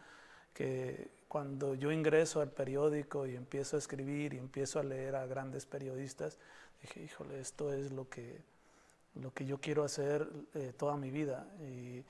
que 0.59 1.09
cuando 1.29 1.77
yo 1.77 1.93
ingreso 1.93 2.41
al 2.41 2.51
periódico 2.51 3.29
y 3.29 3.37
empiezo 3.37 3.77
a 3.77 3.79
escribir 3.79 4.35
y 4.35 4.39
empiezo 4.39 4.81
a 4.81 4.83
leer 4.83 5.15
a 5.15 5.25
grandes 5.25 5.67
periodistas, 5.67 6.37
dije, 6.83 7.01
híjole, 7.01 7.39
esto 7.39 7.73
es 7.73 7.93
lo 7.93 8.09
que, 8.09 8.41
lo 9.15 9.33
que 9.33 9.47
yo 9.47 9.59
quiero 9.59 9.85
hacer 9.85 10.29
eh, 10.57 10.73
toda 10.77 10.97
mi 10.97 11.13
vida. 11.13 11.47
Y, 11.61 12.03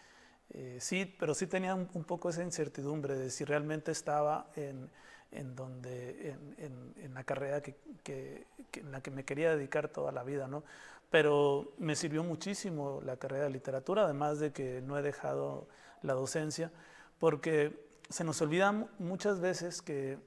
eh, 0.55 0.78
sí, 0.81 1.14
pero 1.21 1.35
sí 1.35 1.47
tenía 1.47 1.75
un, 1.75 2.05
poco 2.05 2.31
esa 2.31 2.43
incertidumbre 2.43 3.17
de 3.17 3.28
si 3.28 3.45
realmente 3.45 3.90
estaba 3.90 4.50
en, 4.57 4.88
en 5.31 5.55
donde, 5.55 6.31
en, 6.57 6.95
en, 6.97 7.12
la 7.12 7.25
carrera 7.25 7.61
que, 7.61 7.76
que, 8.02 8.47
en 8.73 8.90
la 8.93 9.02
que 9.02 9.11
me 9.11 9.26
quería 9.26 9.55
dedicar 9.55 9.88
toda 9.88 10.11
la 10.11 10.23
vida, 10.23 10.49
¿no? 10.49 10.64
Pero 11.11 11.75
me 11.76 11.97
sirvió 11.97 12.25
muchísimo 12.25 13.02
la 13.05 13.19
carrera 13.19 13.45
de 13.45 13.50
literatura, 13.50 14.05
además 14.05 14.38
de 14.38 14.52
que 14.52 14.81
no 14.81 14.97
he 14.97 15.02
dejado 15.02 15.69
la 16.00 16.14
docencia, 16.14 16.71
porque 17.19 17.88
se 18.09 18.25
nos 18.25 18.41
olvida 18.41 18.73
muchas 18.99 19.41
veces 19.41 19.83
que 19.83 20.19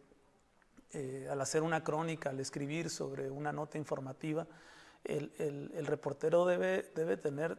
eh, 0.94 1.28
al 1.32 1.40
hacer 1.42 1.64
una 1.64 1.84
crónica, 1.84 2.30
al 2.30 2.40
escribir 2.40 2.90
sobre 2.90 3.30
una 3.30 3.52
nota 3.52 3.78
informativa, 3.78 4.46
el, 5.04 5.32
el, 5.74 5.86
reportero 5.88 6.46
debe, 6.46 6.92
debe 6.94 7.18
tener 7.18 7.58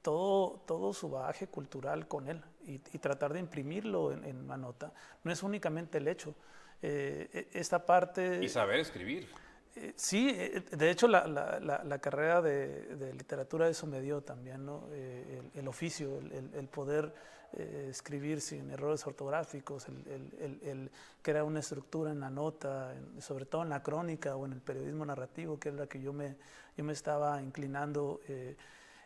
todo, 0.00 0.62
todo 0.66 0.94
su 0.94 1.10
bagaje 1.10 1.48
cultural 1.48 2.08
con 2.08 2.28
él 2.28 2.42
y, 2.62 2.78
tratar 2.78 3.32
de 3.32 3.40
imprimirlo 3.40 4.12
en, 4.12 4.24
en, 4.24 4.38
una 4.38 4.56
nota. 4.56 4.92
No 5.22 5.30
es 5.30 5.42
únicamente 5.42 5.98
el 5.98 6.08
hecho. 6.08 6.34
Eh, 6.80 7.48
e, 7.52 7.58
esta 7.58 7.84
parte... 7.84 8.42
Y 8.42 8.48
saber 8.48 8.80
escribir. 8.80 9.28
Eh, 9.76 9.92
sí, 9.96 10.32
de 10.32 10.90
hecho 10.90 11.08
la, 11.08 11.26
la, 11.26 11.82
la, 11.84 11.98
carrera 11.98 12.40
de, 12.40 12.96
de, 12.96 13.12
literatura 13.12 13.68
eso 13.68 13.86
me 13.86 14.00
dio 14.00 14.22
también, 14.22 14.64
¿no? 14.64 14.88
el, 14.92 15.50
el, 15.54 15.68
oficio, 15.68 16.18
el, 16.18 16.50
el 16.54 16.68
poder 16.68 17.12
eh, 17.54 17.86
escribir 17.90 18.42
sin 18.42 18.70
errores 18.70 19.06
ortográficos, 19.06 19.86
el, 19.88 20.60
el, 20.62 20.90
crear 21.22 21.44
una 21.44 21.60
estructura 21.60 22.10
en 22.10 22.20
la 22.20 22.28
nota, 22.28 22.94
sobre 23.20 23.46
todo 23.46 23.62
en 23.62 23.70
la 23.70 23.82
crónica 23.82 24.36
o 24.36 24.44
en 24.44 24.52
el 24.52 24.60
periodismo 24.60 25.06
narrativo, 25.06 25.58
que 25.58 25.70
es 25.70 25.74
la 25.74 25.86
que 25.86 26.00
yo 26.00 26.12
me, 26.12 26.36
yo 26.76 26.84
me 26.84 26.92
estaba 26.92 27.42
inclinando. 27.42 28.20
Eh, 28.28 28.56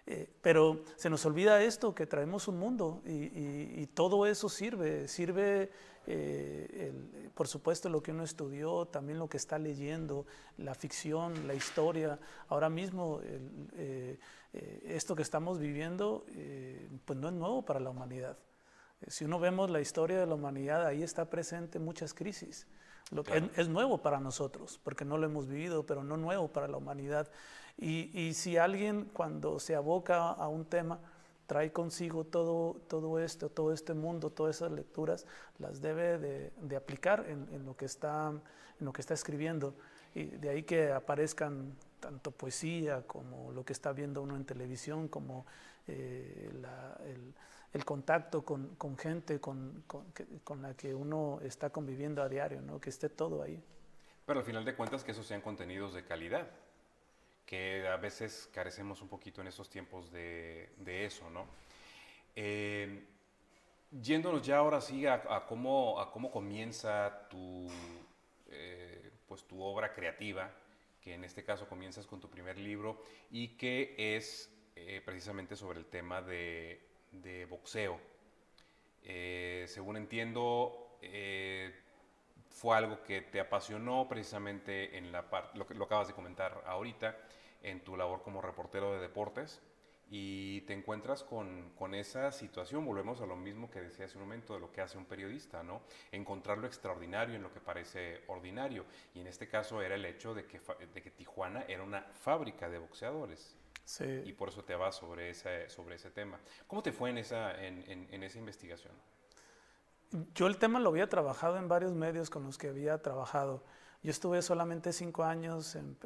eh, 0.07 0.29
pero 0.41 0.83
se 0.97 1.09
nos 1.09 1.25
olvida 1.25 1.63
esto, 1.63 1.95
que 1.95 2.07
traemos 2.07 2.49
un 2.49 2.59
mundo 2.59 3.01
y, 3.07 3.81
y, 3.81 3.89
todo 3.95 4.27
eso 4.27 4.49
sirve, 4.49 5.07
sirve 5.07 5.71
por 7.35 7.49
supuesto 7.49 7.89
lo 7.89 8.03
que 8.03 8.11
uno 8.11 8.25
estudió, 8.25 8.87
también 8.87 9.19
lo 9.19 9.29
que 9.29 9.37
está 9.37 9.59
leyendo, 9.59 10.27
la 10.59 10.75
ficción, 10.75 11.47
la 11.47 11.55
historia. 11.55 12.19
Ahora 12.49 12.69
mismo 12.69 13.21
eh, 14.53 14.81
esto 14.85 15.17
que 15.17 15.23
estamos 15.23 15.59
viviendo 15.59 16.27
eh, 16.29 16.89
pues 17.07 17.19
no 17.19 17.29
es 17.29 17.35
nuevo 17.35 17.63
para 17.65 17.81
la 17.81 17.91
humanidad. 17.91 18.37
Eh, 19.01 19.11
si 19.11 19.25
uno 19.25 19.39
vemos 19.39 19.71
la 19.71 19.81
historia 19.81 20.21
de 20.21 20.27
la 20.27 20.35
humanidad, 20.35 20.85
ahí 20.85 21.03
está 21.03 21.31
presente 21.31 21.79
muchas 21.79 22.13
crisis. 22.13 22.67
Lo 23.11 23.25
que 23.25 23.51
es, 23.57 23.69
nuevo 23.69 23.99
para 23.99 24.21
nosotros, 24.21 24.81
porque 24.83 25.05
no 25.05 25.19
lo 25.19 25.27
hemos 25.27 25.47
vivido, 25.47 25.85
pero 25.85 26.03
no 26.03 26.17
nuevo 26.17 26.49
para 26.49 26.69
la 26.69 26.79
humanidad. 26.79 27.31
Y, 27.77 28.11
y, 28.19 28.33
si 28.33 28.57
alguien 28.57 29.11
cuando 29.13 29.59
se 29.59 29.75
aboca 29.75 30.31
a 30.31 30.49
un 30.49 30.65
tema 30.65 30.99
trae 31.53 31.71
consigo 31.71 32.25
todo, 32.25 32.81
todo 32.89 33.19
esto, 33.19 33.51
todo 33.51 33.75
este 33.75 33.93
mundo, 33.93 34.31
todas 34.31 34.57
esas 34.57 34.73
lecturas, 34.73 35.27
las 35.59 35.83
debe 35.83 36.17
de, 36.17 36.51
de 36.63 36.77
aplicar 36.77 37.27
en, 37.29 37.47
en, 37.53 37.67
lo 37.67 37.77
que 37.77 37.85
está, 37.85 38.31
en 38.31 38.87
lo 38.87 38.91
que 38.91 39.03
está 39.03 39.13
escribiendo. 39.13 39.75
Y 40.15 40.25
de 40.25 40.49
ahí 40.49 40.63
que 40.63 40.93
aparezcan 40.93 41.77
tanto 42.01 42.31
poesía 42.31 43.03
como 43.07 43.53
lo 43.53 43.67
que 43.67 43.75
está 43.75 43.93
viendo 43.93 44.23
uno 44.23 44.35
en 44.35 44.47
televisión, 44.47 45.09
como 45.09 45.45
eh, 45.87 46.51
el, 47.75 47.85
contacto 47.85 48.47
con, 48.47 48.97
gente 48.97 49.39
con, 49.39 49.85
la 50.63 50.75
que 50.75 50.95
uno 50.95 51.39
está 51.43 51.69
conviviendo 51.69 52.23
a 52.23 52.31
diario, 52.31 52.63
¿no? 52.63 52.81
que 52.81 52.89
esté 52.89 53.11
todo 53.11 53.43
ahí. 53.43 53.63
Pero 54.25 54.41
al 54.41 54.47
final 54.47 54.65
de 54.65 54.75
cuentas 54.75 55.05
que 55.05 55.11
esos 55.11 55.27
sean 55.27 55.43
contenidos 55.43 55.93
de 55.93 56.03
calidad, 56.03 56.49
que 57.53 57.87
a 57.87 57.99
veces 57.99 58.49
carecemos 58.51 59.03
un 59.03 59.09
poquito 59.09 59.43
en 59.43 59.47
estos 59.47 59.69
tiempos 59.69 60.11
de, 60.11 60.71
eso, 60.87 61.29
¿no? 61.29 61.45
Eh, 62.35 63.05
yéndonos 63.91 64.41
ya 64.41 64.57
ahora 64.57 64.81
sí 64.81 65.05
a, 65.07 65.45
cómo, 65.47 66.03
cómo 66.15 66.31
comienza 66.31 67.29
tu, 67.29 67.69
eh, 68.49 69.11
pues 69.29 69.45
tu 69.47 69.63
obra 69.63 69.93
creativa, 69.93 70.51
que 71.03 71.13
en 71.13 71.25
este 71.25 71.45
caso 71.45 71.69
comienzas 71.69 72.07
con 72.07 72.21
tu 72.21 72.31
primer 72.31 72.57
libro 72.59 73.03
y 73.31 73.49
que 73.49 73.97
es 73.99 74.51
eh, 74.75 75.03
precisamente 75.05 75.55
sobre 75.55 75.79
el 75.79 75.85
tema 75.85 76.23
de, 76.23 76.81
boxeo. 77.51 78.01
Según 79.67 79.99
entiendo, 79.99 80.97
fue 82.49 82.79
algo 82.79 83.03
que 83.03 83.21
te 83.21 83.41
apasionó 83.41 84.09
precisamente 84.09 84.97
en 84.97 85.13
la 85.13 85.29
parte, 85.29 85.59
lo 85.59 85.67
que 85.67 85.75
lo 85.75 85.85
acabas 85.85 86.09
de 86.09 86.15
comentar 86.15 86.63
ahorita, 86.65 87.15
en 87.63 87.83
tu 87.85 87.97
labor 87.97 88.23
como 88.23 88.41
reportero 88.41 88.93
de 88.93 89.01
deportes 89.01 89.61
y 90.15 90.61
te 90.63 90.75
encuentras 90.75 91.25
con, 91.25 91.71
con, 91.71 91.95
esa 91.95 92.31
situación, 92.33 92.85
volvemos 92.85 93.23
a 93.23 93.27
lo 93.27 93.35
mismo 93.35 93.71
que 93.71 93.81
decía 93.81 94.05
hace 94.05 94.19
un 94.19 94.25
momento 94.25 94.53
de 94.53 94.61
lo 94.61 94.71
que 94.71 94.83
hace 94.83 94.99
un 94.99 95.07
periodista, 95.07 95.63
¿no? 95.63 95.81
Encontrar 96.11 96.59
lo 96.59 96.67
extraordinario 96.67 97.35
en 97.35 97.43
lo 97.43 97.51
que 97.51 97.61
parece 97.61 98.23
ordinario. 98.27 98.85
Y 99.15 99.21
en 99.21 99.27
este 99.27 99.49
caso 99.49 99.81
era 99.81 99.95
el 99.95 100.05
hecho 100.05 100.35
de 100.35 100.45
que, 100.45 100.61
de 100.93 101.01
que 101.03 101.11
Tijuana 101.11 101.65
era 101.67 101.83
una 101.83 102.03
fábrica 102.03 102.69
de 102.69 102.79
boxeadores. 102.79 103.57
Sí. 103.85 104.23
Y 104.27 104.35
por 104.35 104.51
eso 104.51 104.63
te 104.63 104.75
vas 104.75 104.97
sobre 104.97 105.31
ese, 105.31 105.71
sobre 105.71 105.95
ese 105.95 106.11
tema. 106.11 106.39
¿Cómo 106.67 106.83
te 106.83 106.93
fue 106.93 107.09
en 107.09 107.17
esa, 107.17 107.65
en, 107.65 107.83
en, 107.91 108.07
en 108.13 108.23
esa 108.23 108.39
investigación? 108.39 108.93
Yo 110.35 110.47
el 110.47 110.59
tema 110.59 110.79
lo 110.79 110.91
había 110.91 111.09
trabajado 111.09 111.57
en 111.57 111.69
varios 111.69 111.95
medios 111.95 112.29
con 112.29 112.45
los 112.45 112.59
que 112.59 112.69
había 112.69 113.01
trabajado. 113.01 113.65
Yo 114.03 114.11
estuve 114.11 114.43
solamente 114.43 114.93
cinco 114.93 115.23
años 115.23 115.77
en, 115.77 115.97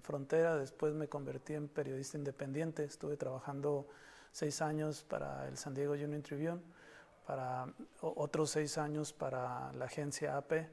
Frontera, 0.00 0.56
después 0.56 0.94
me 0.94 1.08
convertí 1.08 1.52
en 1.52 1.68
periodista 1.68 2.16
independiente, 2.16 2.82
estuve 2.84 3.18
trabajando 3.18 3.86
seis 4.30 4.62
años 4.62 5.04
para 5.04 5.46
el 5.48 5.58
San 5.58 5.74
Diego 5.74 5.92
Union 5.92 6.22
Tribune, 6.22 6.62
para 7.26 7.66
otros 8.00 8.50
seis 8.50 8.78
años 8.78 9.12
para 9.12 9.70
la 9.74 9.84
agencia 9.84 10.38
AP. 10.38 10.70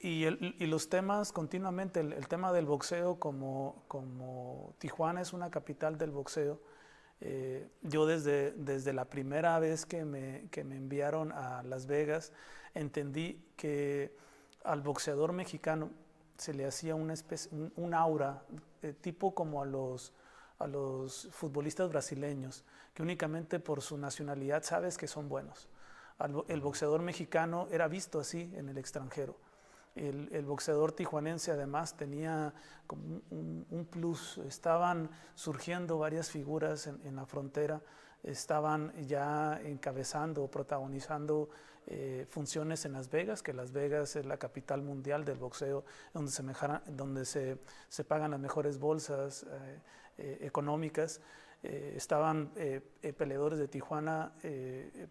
Y, 0.00 0.28
los 0.66 0.88
temas 0.88 1.30
continuamente, 1.30 2.00
el, 2.00 2.26
tema 2.26 2.52
del 2.52 2.66
boxeo, 2.66 3.20
como, 3.20 3.84
como 3.86 4.74
Tijuana 4.78 5.20
es 5.20 5.32
una 5.32 5.48
capital 5.48 5.96
del 5.96 6.10
boxeo, 6.10 6.60
eh, 7.20 7.70
yo 7.82 8.04
desde, 8.04 8.50
desde 8.50 8.92
la 8.92 9.04
primera 9.04 9.60
vez 9.60 9.86
que 9.86 10.04
me, 10.04 10.48
que 10.50 10.64
me 10.64 10.76
enviaron 10.76 11.30
a 11.30 11.62
Las 11.62 11.86
Vegas 11.86 12.32
entendí 12.74 13.40
que 13.56 14.16
al 14.64 14.82
boxeador 14.82 15.32
mexicano 15.32 15.90
se 16.36 16.54
le 16.54 16.66
hacía 16.66 16.94
una 16.94 17.12
especie, 17.12 17.50
un, 17.76 17.94
aura, 17.94 18.42
eh, 18.82 18.94
tipo 19.00 19.34
como 19.34 19.62
a 19.62 19.66
los, 19.66 20.12
a 20.58 20.66
los 20.66 21.28
futbolistas 21.30 21.88
brasileños, 21.88 22.64
que 22.94 23.02
únicamente 23.02 23.60
por 23.60 23.82
su 23.82 23.96
nacionalidad 23.98 24.62
sabes 24.62 24.98
que 24.98 25.06
son 25.06 25.28
buenos. 25.28 25.68
el 26.48 26.60
boxeador 26.60 27.02
mexicano 27.02 27.68
era 27.70 27.88
visto 27.88 28.20
así 28.20 28.52
en 28.56 28.68
el 28.68 28.78
extranjero. 28.78 29.36
El, 29.94 30.44
boxeador 30.46 30.92
tijuanense 30.92 31.50
además 31.50 31.96
tenía 31.96 32.54
como 32.86 33.20
un, 33.30 33.86
plus, 33.90 34.38
estaban 34.38 35.10
surgiendo 35.34 35.98
varias 35.98 36.30
figuras 36.30 36.86
en, 36.86 37.00
en 37.04 37.16
la 37.16 37.26
frontera, 37.26 37.82
estaban 38.22 38.92
ya 39.06 39.60
encabezando 39.62 40.44
o 40.44 40.50
protagonizando 40.50 41.50
eh, 41.86 42.26
funciones 42.28 42.84
en 42.84 42.92
Las 42.92 43.10
Vegas, 43.10 43.42
que 43.42 43.52
Las 43.52 43.72
Vegas 43.72 44.16
es 44.16 44.26
la 44.26 44.36
capital 44.36 44.82
mundial 44.82 45.24
del 45.24 45.38
boxeo, 45.38 45.84
donde 46.12 46.30
se, 46.30 46.44
donde 46.86 47.24
se, 47.24 47.58
se 47.88 48.04
pagan 48.04 48.30
las 48.30 48.40
mejores 48.40 48.78
bolsas. 48.78 49.46
Eh, 50.18 50.38
económicas. 50.42 51.22
estaban 51.62 52.52
peleadores 53.16 53.58
de 53.58 53.66
Tijuana 53.66 54.30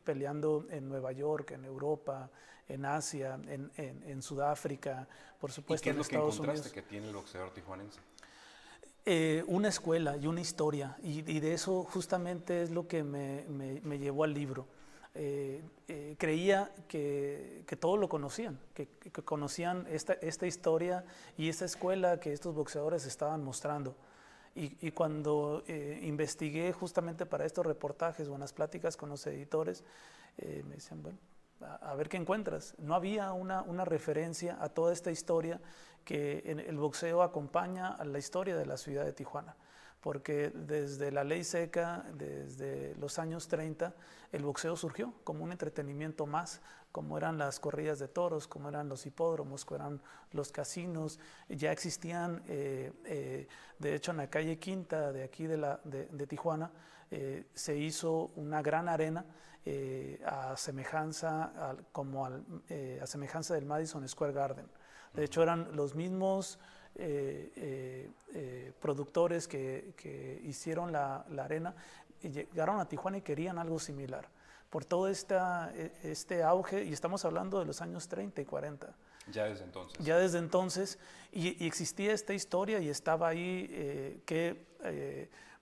peleando 0.03 0.67
en 0.69 0.87
Nueva 0.87 1.11
York, 1.11 1.51
en 1.51 1.65
Europa, 1.65 2.29
en 2.67 2.85
Asia, 2.85 3.39
en, 3.47 4.21
Sudáfrica, 4.21 5.07
por 5.39 5.51
supuesto 5.51 5.81
¿Y 5.81 5.83
qué 5.83 5.89
es 5.89 5.95
lo 5.95 6.01
Estados 6.03 6.35
que 6.35 6.35
encontraste 6.35 6.69
Unidos. 6.69 6.73
que 6.73 6.81
tiene 6.81 7.07
el 7.07 7.15
boxeador 7.15 7.51
tijuanense? 7.51 7.99
Eh, 9.05 9.43
una 9.47 9.69
escuela 9.69 10.15
y 10.15 10.27
una 10.27 10.41
historia, 10.41 10.95
y, 11.01 11.21
de 11.21 11.53
eso 11.53 11.83
justamente 11.83 12.61
es 12.61 12.69
lo 12.69 12.87
que 12.87 13.03
me, 13.03 13.45
me, 13.49 13.97
llevó 13.97 14.23
al 14.23 14.33
libro. 14.33 14.67
Eh, 15.13 15.61
eh, 15.89 16.15
creía 16.17 16.71
que, 16.87 17.63
que, 17.67 17.75
todo 17.75 17.97
lo 17.97 18.07
conocían, 18.07 18.57
que, 18.73 18.87
conocían 19.25 19.85
esta, 19.89 20.13
esta 20.13 20.47
historia 20.47 21.03
y 21.37 21.49
esta 21.49 21.65
escuela 21.65 22.19
que 22.19 22.31
estos 22.31 22.55
boxeadores 22.55 23.05
estaban 23.05 23.43
mostrando. 23.43 23.95
Y, 24.53 24.91
cuando 24.91 25.63
investigué 26.01 26.73
justamente 26.73 27.25
para 27.25 27.45
estos 27.45 27.65
reportajes 27.65 28.27
o 28.27 28.33
en 28.33 28.41
las 28.41 28.51
pláticas 28.51 28.97
con 28.97 29.07
los 29.07 29.25
editores, 29.25 29.81
me 30.37 30.75
decían, 30.75 31.01
bueno, 31.01 31.17
a, 31.81 31.95
ver 31.95 32.09
qué 32.09 32.17
encuentras. 32.17 32.75
No 32.77 32.93
había 32.95 33.31
una, 33.31 33.61
una, 33.61 33.85
referencia 33.85 34.57
a 34.61 34.67
toda 34.67 34.91
esta 34.91 35.09
historia 35.09 35.61
que 36.03 36.43
en 36.45 36.59
el 36.59 36.77
boxeo 36.77 37.21
acompaña 37.21 37.89
a 37.89 38.03
la 38.03 38.19
historia 38.19 38.57
de 38.57 38.65
la 38.65 38.75
ciudad 38.75 39.05
de 39.05 39.13
Tijuana, 39.13 39.55
porque 40.01 40.49
desde 40.49 41.11
la 41.11 41.23
ley 41.23 41.43
seca, 41.43 42.05
desde 42.13 42.95
los 42.95 43.19
años 43.19 43.47
30, 43.47 43.93
el 44.31 44.43
boxeo 44.43 44.75
surgió 44.75 45.13
como 45.23 45.43
un 45.43 45.51
entretenimiento 45.51 46.25
más, 46.25 46.61
como 46.91 47.17
eran 47.17 47.37
las 47.37 47.59
corridas 47.59 47.99
de 47.99 48.07
toros, 48.07 48.47
como 48.47 48.69
eran 48.69 48.89
los 48.89 49.05
hipódromos, 49.05 49.63
como 49.63 49.79
eran 49.79 50.01
los 50.31 50.51
casinos, 50.51 51.19
ya 51.47 51.71
existían, 51.71 52.43
eh, 52.47 52.91
eh, 53.05 53.47
de 53.79 53.95
hecho 53.95 54.11
en 54.11 54.17
la 54.17 54.29
calle 54.29 54.57
Quinta 54.57 55.11
de 55.11 55.23
aquí 55.23 55.45
de, 55.47 55.57
la, 55.57 55.79
de, 55.83 56.07
de 56.07 56.27
Tijuana, 56.27 56.71
eh, 57.11 57.45
se 57.53 57.77
hizo 57.77 58.31
una 58.35 58.61
gran 58.61 58.89
arena 58.89 59.25
a 60.25 60.57
semejanza, 60.57 61.75
como 61.91 62.25
al, 62.25 62.43
a 62.99 63.05
semejanza 63.05 63.53
del 63.53 63.67
Madison 63.67 64.07
Square 64.07 64.33
Garden. 64.33 64.65
De 65.13 65.23
hecho, 65.23 65.43
eran 65.43 65.75
los 65.75 65.93
mismos 65.93 66.57
eh, 66.95 67.51
eh, 67.55 68.09
eh, 68.33 68.73
productores 68.81 69.47
que, 69.47 69.93
que 69.95 70.41
hicieron 70.43 70.91
la, 70.91 71.25
la, 71.29 71.45
arena 71.45 71.73
y 72.21 72.29
llegaron 72.29 72.79
a 72.79 72.87
Tijuana 72.87 73.17
y 73.17 73.21
querían 73.21 73.57
algo 73.57 73.79
similar. 73.79 74.27
Por 74.69 74.85
todo 74.85 75.07
esta, 75.07 75.71
e, 75.73 75.91
este 76.03 76.43
auge, 76.43 76.83
y 76.83 76.93
estamos 76.93 77.23
hablando 77.25 77.59
de 77.59 77.65
los 77.65 77.81
años 77.81 78.07
30 78.07 78.41
y 78.41 78.45
40. 78.45 78.93
Ya 79.31 79.45
desde 79.45 79.63
entonces. 79.63 80.05
Ya 80.05 80.17
desde 80.17 80.39
entonces, 80.39 80.99
y, 81.31 81.63
y 81.63 81.67
existía 81.67 82.13
esta 82.13 82.33
historia 82.33 82.79
y 82.79 82.89
estaba 82.89 83.27
ahí 83.29 84.21
que 84.25 84.65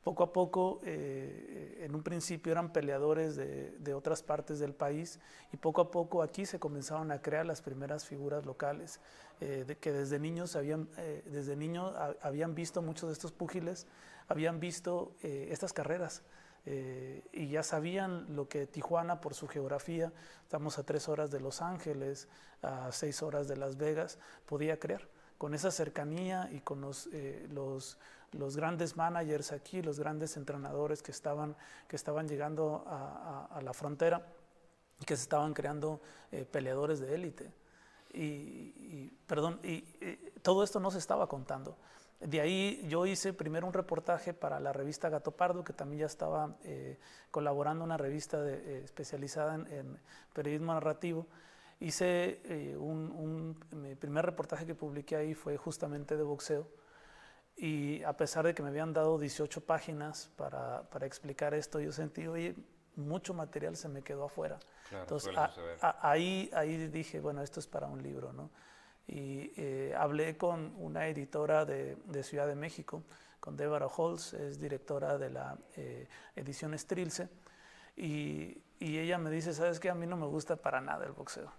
poco 0.04 0.24
a 0.24 0.32
poco, 0.32 0.80
eh, 0.86 1.82
en 1.82 1.94
un 1.94 2.04
principio 2.04 2.52
eran 2.52 2.72
peleadores 2.72 3.36
de, 3.36 3.94
otras 3.94 4.24
partes 4.24 4.60
del 4.60 4.74
país 4.74 5.20
y 5.52 5.58
poco 5.58 5.82
a 5.82 5.92
poco 5.92 6.22
aquí 6.22 6.46
se 6.46 6.60
comenzaron 6.60 7.12
a 7.12 7.22
crear 7.22 7.46
las 7.46 7.62
primeras 7.62 8.06
figuras 8.06 8.46
locales, 8.46 9.02
eh, 9.42 9.76
que 9.82 9.92
desde 9.92 10.20
niños, 10.20 10.56
habían, 10.56 10.88
eh, 10.98 12.46
visto 12.50 12.82
muchos 12.82 13.10
de 13.10 13.14
estos 13.14 13.32
púgiles, 13.32 13.88
habían 14.28 14.60
visto 14.60 15.16
estas 15.22 15.74
carreras. 15.74 16.24
y 17.34 17.48
ya 17.48 17.64
sabían 17.64 18.36
lo 18.36 18.48
que 18.48 18.68
Tijuana, 18.68 19.22
por 19.22 19.34
su 19.34 19.48
geografía, 19.48 20.14
estamos 20.44 20.78
a 20.78 20.84
tres 20.84 21.10
horas 21.10 21.32
de 21.32 21.40
Los 21.40 21.62
Ángeles, 21.62 22.28
a 22.62 22.92
seis 22.92 23.24
horas 23.24 23.48
de 23.48 23.58
Las 23.58 23.78
Vegas, 23.78 24.20
podía 24.46 24.78
crear. 24.78 25.08
Con 25.40 25.54
esa 25.54 25.72
cercanía 25.72 26.50
y 26.52 26.60
con 26.60 26.82
los 26.82 27.08
los 28.34 28.56
grandes 28.56 28.96
managers 28.96 29.52
aquí, 29.52 29.82
los 29.82 30.00
grandes 30.00 30.38
entrenadores 30.38 31.02
que 31.02 31.12
estaban, 31.12 31.56
que 31.88 31.96
estaban 31.96 32.28
llegando 32.28 32.84
a, 32.88 33.60
la 33.62 33.74
frontera 33.74 34.26
y 35.00 35.06
que 35.06 35.16
se 35.16 35.24
estaban 35.24 35.54
creando 35.54 36.02
eh, 36.32 36.46
peleadores 36.46 37.00
de 37.00 37.16
élite. 37.16 37.52
Y, 38.12 39.08
perdón, 39.28 39.60
y, 39.64 39.82
todo 40.42 40.64
esto 40.64 40.80
no 40.80 40.92
se 40.92 40.98
estaba 40.98 41.28
contando. 41.28 41.78
De 42.20 42.42
ahí 42.42 42.86
yo 42.90 43.06
hice 43.06 43.34
primero 43.34 43.66
un 43.66 43.74
reportaje 43.74 44.34
para 44.34 44.60
la 44.60 44.74
revista 44.74 45.10
Gato 45.10 45.32
Pardo, 45.32 45.64
que 45.64 45.74
también 45.74 46.02
ya 46.02 46.06
estaba 46.06 46.58
eh, 46.64 46.98
colaborando 47.32 47.84
en 47.84 47.92
una 47.92 47.98
revista 47.98 48.38
eh, 48.46 48.82
especializada 48.84 49.56
en, 49.56 49.98
periodismo 50.34 50.74
narrativo. 50.74 51.28
Hice 51.80 52.76
un, 52.78 53.58
mi 53.72 53.96
primer 53.96 54.26
reportaje 54.26 54.66
que 54.66 54.76
publiqué 54.76 55.16
ahí 55.16 55.34
fue 55.34 55.56
justamente 55.56 56.18
de 56.18 56.24
boxeo 56.24 56.68
y 57.62 58.02
a 58.04 58.14
pesar 58.14 58.46
de 58.46 58.54
que 58.54 58.64
me 58.64 58.70
habían 58.70 58.94
dado 58.94 59.20
18 59.20 59.66
páginas 59.66 60.30
para, 60.38 60.84
para 60.84 61.06
explicar 61.06 61.54
esto, 61.54 61.82
yo 61.82 61.92
sentí, 61.92 62.26
oye, 62.26 62.56
mucho 62.96 63.34
material 63.34 63.76
se 63.76 63.90
me 63.90 64.02
quedó 64.02 64.26
afuera. 64.26 64.60
Entonces, 64.92 65.36
ahí, 65.82 66.50
ahí 66.54 66.88
dije, 66.88 67.20
bueno, 67.20 67.42
esto 67.44 67.60
es 67.60 67.68
para 67.68 67.88
un 67.88 68.02
libro, 68.02 68.32
¿no? 68.32 68.50
Y 69.08 69.52
eh, 69.58 69.94
hablé 69.98 70.38
con 70.38 70.74
una 70.78 71.08
editora 71.08 71.66
de, 71.66 71.98
de, 72.06 72.24
Ciudad 72.24 72.48
de 72.48 72.56
México, 72.56 73.04
con 73.42 73.58
Deborah 73.58 73.88
Holz, 73.88 74.34
es 74.36 74.60
directora 74.60 75.18
de 75.18 75.30
la 75.30 75.58
eh, 75.76 76.08
edición 76.36 76.78
Strilce, 76.78 77.28
y, 77.98 78.62
y, 78.80 79.00
ella 79.00 79.18
me 79.18 79.30
dice, 79.32 79.54
¿sabes 79.54 79.82
qué? 79.82 79.90
A 79.90 79.96
mí 79.96 80.08
no 80.08 80.16
me 80.16 80.28
gusta 80.28 80.56
para 80.56 80.80
nada 80.80 81.06
el 81.06 81.12
boxeo. 81.12 81.52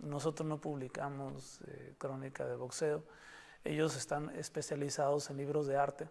Nosotros 0.00 0.48
no 0.48 0.60
publicamos 0.60 1.60
eh, 1.68 1.94
crónica 1.96 2.44
de 2.44 2.56
boxeo. 2.56 3.04
Ellos 3.68 3.96
están 3.96 4.34
especializados 4.34 5.28
en 5.28 5.36
libros 5.36 5.66
de 5.66 5.76
arte, 5.76 6.08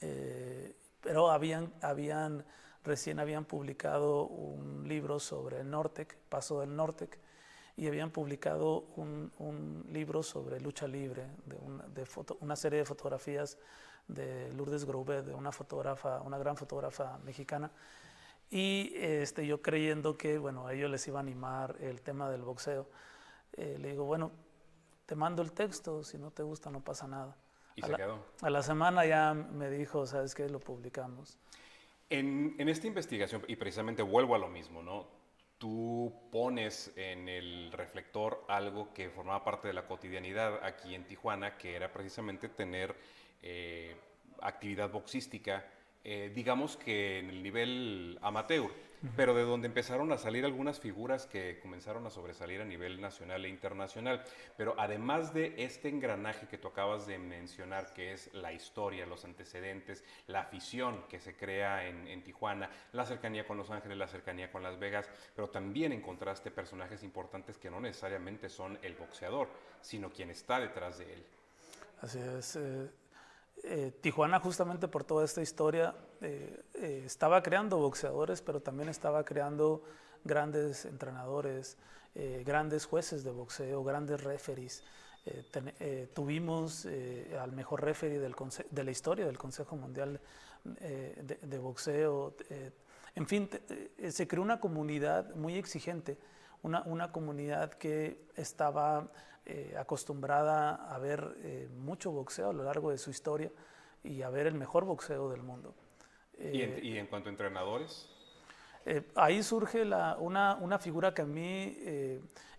eh, 0.00 0.74
pero 1.02 1.30
habían, 1.30 1.74
habían, 1.82 2.42
recién 2.84 3.20
habían 3.20 3.44
publicado 3.44 4.26
un 4.26 4.88
libro 4.88 5.20
sobre 5.20 5.60
el 5.60 5.68
Nortec, 5.68 6.16
Paso 6.30 6.60
del 6.60 6.74
Nortec, 6.74 7.18
y 7.76 7.86
habían 7.86 8.10
publicado 8.10 8.86
un, 8.96 9.30
un 9.36 9.84
libro 9.90 10.22
sobre 10.22 10.58
lucha 10.58 10.88
libre, 10.88 11.26
de, 11.44 11.56
una, 11.56 11.86
de 11.86 12.06
foto, 12.06 12.38
una 12.40 12.56
serie 12.56 12.78
de 12.78 12.86
fotografías 12.86 13.58
de 14.06 14.50
Lourdes 14.54 14.86
Groubet, 14.86 15.26
de 15.26 15.34
una 15.34 15.52
fotógrafa, 15.52 16.22
una 16.22 16.38
gran 16.38 16.56
fotógrafa 16.56 17.18
mexicana. 17.26 17.70
Y 18.48 18.94
este, 18.94 19.46
yo 19.46 19.60
creyendo 19.60 20.16
que, 20.16 20.38
bueno, 20.38 20.66
a 20.66 20.72
ellos 20.72 20.90
les 20.90 21.06
iba 21.08 21.18
a 21.18 21.20
animar 21.20 21.76
el 21.80 22.00
tema 22.00 22.30
del 22.30 22.40
boxeo, 22.40 22.88
eh, 23.52 23.76
le 23.78 23.90
digo, 23.90 24.06
bueno, 24.06 24.32
te 25.08 25.16
mando 25.16 25.40
el 25.40 25.52
texto, 25.52 26.04
si 26.04 26.18
no 26.18 26.30
te 26.30 26.42
gusta 26.42 26.70
no 26.70 26.84
pasa 26.84 27.08
nada. 27.08 27.34
Y 27.74 27.80
se 27.80 27.94
quedó. 27.94 28.22
A 28.42 28.50
la 28.50 28.62
semana 28.62 29.06
ya 29.06 29.32
me 29.32 29.70
dijo, 29.70 30.06
¿sabes 30.06 30.34
qué? 30.34 30.50
Lo 30.50 30.60
publicamos. 30.60 31.38
En, 32.10 32.54
en, 32.58 32.68
esta 32.68 32.86
investigación, 32.86 33.42
y 33.48 33.56
precisamente 33.56 34.02
vuelvo 34.02 34.34
a 34.34 34.38
lo 34.38 34.48
mismo, 34.48 34.82
¿no? 34.82 35.06
Tú 35.56 36.12
pones 36.30 36.92
en 36.94 37.26
el 37.26 37.72
reflector 37.72 38.44
algo 38.48 38.92
que 38.92 39.08
formaba 39.08 39.42
parte 39.44 39.68
de 39.68 39.74
la 39.74 39.86
cotidianidad 39.86 40.62
aquí 40.62 40.94
en 40.94 41.06
Tijuana, 41.06 41.56
que 41.56 41.74
era 41.74 41.90
precisamente 41.90 42.50
tener 42.50 42.94
eh, 43.42 43.96
actividad 44.42 44.90
boxística, 44.90 45.64
eh, 46.10 46.32
digamos 46.34 46.78
que 46.78 47.18
en 47.18 47.28
el 47.28 47.42
nivel 47.42 48.18
amateur 48.22 48.70
pero 49.16 49.34
de 49.34 49.42
donde 49.42 49.68
empezaron 49.68 50.10
a 50.12 50.18
salir 50.18 50.44
algunas 50.44 50.80
figuras 50.80 51.26
que 51.26 51.60
comenzaron 51.60 52.06
a 52.06 52.10
sobresalir 52.10 52.60
a 52.60 52.64
nivel 52.64 53.00
nacional 53.00 53.44
e 53.44 53.48
internacional. 53.48 54.24
Pero 54.56 54.74
además 54.76 55.32
de 55.32 55.54
este 55.56 55.88
engranaje 55.88 56.48
que 56.48 56.58
tú 56.58 56.68
acabas 56.68 57.06
de 57.06 57.18
mencionar, 57.18 57.92
que 57.92 58.12
es 58.12 58.32
la 58.34 58.52
historia, 58.52 59.06
los 59.06 59.24
antecedentes, 59.24 60.02
la 60.26 60.40
afición 60.40 61.04
que 61.08 61.20
se 61.20 61.36
crea 61.36 61.86
en, 61.86 62.08
en 62.08 62.24
Tijuana, 62.24 62.70
la 62.92 63.06
cercanía 63.06 63.46
con 63.46 63.56
Los 63.56 63.70
Ángeles, 63.70 63.98
la 63.98 64.08
cercanía 64.08 64.50
con 64.50 64.62
Las 64.62 64.78
Vegas, 64.78 65.08
pero 65.34 65.48
también 65.48 65.92
encontraste 65.92 66.50
personajes 66.50 67.02
importantes 67.02 67.56
que 67.56 67.70
no 67.70 67.80
necesariamente 67.80 68.48
son 68.48 68.78
el 68.82 68.94
boxeador, 68.94 69.48
sino 69.80 70.10
quien 70.10 70.30
está 70.30 70.58
detrás 70.58 70.98
de 70.98 71.12
él. 71.12 71.24
Así 72.00 72.18
es. 72.18 72.56
Eh, 72.56 72.88
eh, 73.64 73.92
Tijuana 74.00 74.40
justamente 74.40 74.88
por 74.88 75.04
toda 75.04 75.24
esta 75.24 75.42
historia 75.42 75.94
eh, 76.20 76.62
eh, 76.74 77.02
estaba 77.04 77.42
creando 77.42 77.78
boxeadores, 77.78 78.42
pero 78.42 78.60
también 78.60 78.88
estaba 78.88 79.24
creando 79.24 79.82
grandes 80.24 80.84
entrenadores, 80.84 81.76
grandes 82.44 82.84
jueces 82.84 83.22
de 83.22 83.30
boxeo, 83.30 83.84
grandes 83.84 84.24
referees. 84.24 84.82
tuvimos 86.14 86.86
al 87.40 87.52
mejor 87.52 87.84
referee 87.84 88.18
de 88.18 88.84
la 88.84 88.90
historia 88.90 89.26
del 89.26 89.38
Consejo 89.38 89.76
Mundial 89.76 90.20
de, 90.64 91.38
de, 91.40 91.58
Boxeo. 91.58 92.34
en 93.14 93.26
fin, 93.26 93.48
se 94.10 94.26
creó 94.26 94.42
una 94.42 94.58
comunidad 94.58 95.32
muy 95.36 95.54
exigente, 95.54 96.18
una, 96.62 96.82
una 96.82 97.12
comunidad 97.12 97.74
que 97.74 98.26
estaba 98.34 99.08
eh, 99.50 99.74
acostumbrada 99.78 100.74
a 100.74 100.98
ver 100.98 101.36
eh, 101.38 101.70
mucho 101.74 102.10
boxeo 102.10 102.50
a 102.50 102.52
lo 102.52 102.64
largo 102.64 102.90
de 102.90 102.98
su 102.98 103.08
historia 103.08 103.50
y 104.04 104.20
a 104.20 104.28
ver 104.28 104.46
el 104.46 104.52
mejor 104.52 104.84
boxeo 104.84 105.30
del 105.30 105.42
mundo. 105.42 105.74
¿Y, 106.38 106.60
en, 106.60 106.84
¿Y, 106.84 106.98
en, 106.98 107.06
cuanto 107.06 107.30
a 107.30 107.32
entrenadores? 107.32 108.10
Eh, 108.84 109.10
ahí 109.14 109.42
surge 109.42 109.86
la, 109.86 110.18
una, 110.20 110.56
una, 110.56 110.78
figura 110.78 111.14
que 111.14 111.22
a 111.22 111.24
mí, 111.24 111.78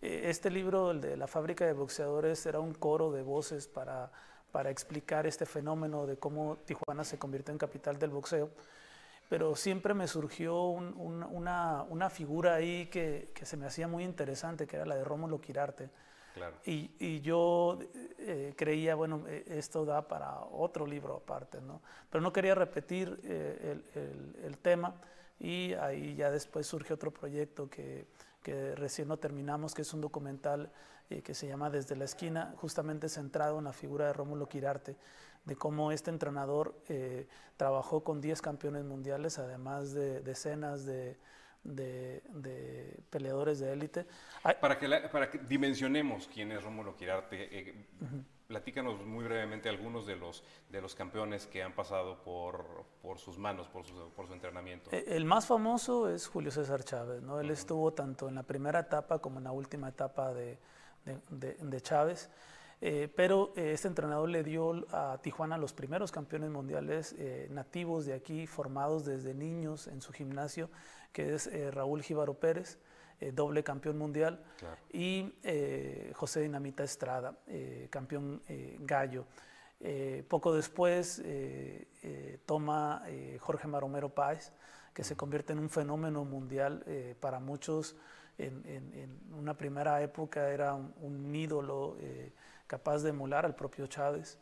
este 0.02 0.50
libro, 0.50 0.90
el 0.90 1.00
de 1.00 1.16
la 1.16 1.28
fábrica 1.28 1.64
de 1.64 1.74
boxeadores, 1.74 2.44
era 2.48 2.60
un 2.60 2.74
coro 2.74 3.12
de 3.12 3.22
voces 3.22 3.68
para, 3.68 4.12
para 4.52 4.72
explicar 4.72 5.28
este 5.28 5.46
fenómeno 5.46 6.08
de 6.08 6.18
cómo 6.18 6.58
Tijuana 6.66 7.04
se 7.04 7.20
convirtió 7.20 7.52
en 7.52 7.60
capital 7.60 8.00
del 8.00 8.10
boxeo. 8.10 8.50
Pero 9.30 9.56
siempre 9.56 9.94
me 9.94 10.08
surgió 10.08 10.64
una, 10.64 11.84
una, 11.84 12.10
figura 12.10 12.56
ahí 12.56 12.88
que, 12.88 13.30
que, 13.36 13.46
se 13.46 13.58
me 13.58 13.68
hacía 13.68 13.88
muy 13.88 14.04
interesante, 14.04 14.66
que 14.66 14.78
era 14.78 14.88
la 14.88 14.96
de 14.96 15.04
Rómulo 15.04 15.40
Quirarte. 15.40 15.92
Y, 16.66 17.22
yo 17.22 17.80
eh, 18.20 18.54
creía, 18.56 18.96
bueno, 18.96 19.24
eh, 19.28 19.44
esto 19.48 19.86
da 19.86 20.08
para 20.08 20.40
otro 20.42 20.86
libro 20.86 21.18
aparte, 21.18 21.62
¿no? 21.62 21.82
Pero 22.10 22.22
no 22.22 22.32
quería 22.32 22.56
repetir 22.56 23.20
eh, 23.24 23.82
el, 24.44 24.58
tema 24.58 24.96
y 25.40 25.74
ahí 25.74 26.16
ya 26.16 26.32
después 26.32 26.68
surge 26.68 26.94
otro 26.94 27.12
proyecto 27.12 27.70
que, 27.70 28.08
recién 28.76 29.08
no 29.08 29.18
terminamos, 29.18 29.76
que 29.76 29.84
es 29.84 29.94
un 29.94 30.02
documental 30.02 30.72
eh, 31.12 31.22
que 31.22 31.36
se 31.36 31.48
llama 31.48 31.70
Desde 31.70 31.96
la 31.96 32.06
esquina, 32.06 32.56
justamente 32.58 33.08
centrado 33.08 33.60
en 33.60 33.66
la 33.66 33.74
figura 33.74 34.08
de 34.08 34.14
Rómulo 34.14 34.50
Quirarte, 34.50 34.96
de 35.46 35.56
cómo 35.56 35.92
este 35.92 36.10
entrenador 36.10 36.76
trabajó 37.58 38.04
con 38.04 38.22
10 38.22 38.42
campeones 38.42 38.86
mundiales, 38.86 39.38
además 39.38 39.94
de 39.94 40.22
decenas 40.22 40.86
de, 40.86 41.18
de, 41.64 43.04
peleadores 43.10 43.60
de 43.60 43.74
élite. 43.74 44.06
Para 44.62 44.78
que, 44.78 44.90
para 45.12 45.30
que 45.30 45.40
dimensionemos 45.40 46.30
quién 46.34 46.52
es 46.52 46.64
Rómulo 46.64 46.96
Quirarte, 46.96 47.60
eh, 47.60 47.86
platícanos 48.48 49.06
muy 49.06 49.24
brevemente 49.26 49.70
algunos 49.70 50.06
de 50.06 50.16
los, 50.16 50.44
de 50.70 50.82
los 50.82 50.96
campeones 50.96 51.48
que 51.48 51.62
han 51.62 51.74
pasado 51.74 52.22
por, 52.24 52.86
por 53.02 53.20
sus 53.20 53.38
manos, 53.38 53.68
por 53.68 53.86
su, 53.86 53.94
por 54.16 54.28
su 54.28 54.34
entrenamiento. 54.34 54.92
El 54.92 55.26
más 55.26 55.46
famoso 55.46 56.10
es 56.10 56.28
Julio 56.28 56.52
César 56.52 56.84
Chávez, 56.84 57.22
¿no? 57.22 57.40
Él 57.40 57.52
estuvo 57.52 57.94
tanto 57.94 58.28
en 58.30 58.36
la 58.36 58.44
primera 58.44 58.80
etapa 58.80 59.20
como 59.20 59.38
en 59.40 59.44
la 59.44 59.52
última 59.52 59.90
etapa 59.90 60.34
de 60.34 60.58
de, 61.30 61.82
Chávez. 61.82 62.30
Eh, 62.82 63.12
pero 63.14 63.52
eh, 63.58 63.74
este 63.74 63.90
entrenador 63.90 64.30
le 64.30 64.42
dio 64.42 64.86
a 64.92 65.20
Tijuana 65.22 65.58
los 65.58 65.74
primeros 65.74 66.12
campeones 66.12 66.50
mundiales 66.50 67.14
eh, 67.18 67.48
nativos 67.52 68.06
de 68.06 68.14
aquí, 68.14 68.48
formados 68.48 69.06
desde 69.06 69.34
niños 69.34 69.88
en 69.88 70.02
su 70.02 70.14
gimnasio, 70.14 70.70
que 71.12 71.36
es 71.36 71.50
Raúl 71.74 72.04
Gíbaro 72.04 72.34
Pérez, 72.34 72.78
doble 73.34 73.64
campeón 73.64 73.98
mundial, 73.98 74.44
y 74.94 75.34
José 76.14 76.42
Dinamita 76.42 76.84
Estrada, 76.84 77.38
campeón 77.90 78.42
gallo. 78.80 79.26
poco 80.28 80.54
después 80.54 81.22
toma 82.46 83.04
Jorge 83.40 83.68
Maromero 83.68 84.10
Páez, 84.10 84.52
que 84.94 85.04
se 85.04 85.16
convierte 85.16 85.54
en 85.54 85.60
un 85.60 85.70
fenómeno 85.70 86.24
mundial 86.24 86.84
para 87.20 87.40
muchos 87.40 87.96
en, 88.40 89.20
una 89.38 89.56
primera 89.56 90.02
época 90.02 90.50
era 90.50 90.74
un, 90.74 91.36
ídolo 91.36 91.98
eh, 92.00 92.32
capaz 92.68 93.00
de 93.00 93.10
emular 93.10 93.46
al 93.46 93.56
propio 93.56 93.88
Chávez. 93.88 94.38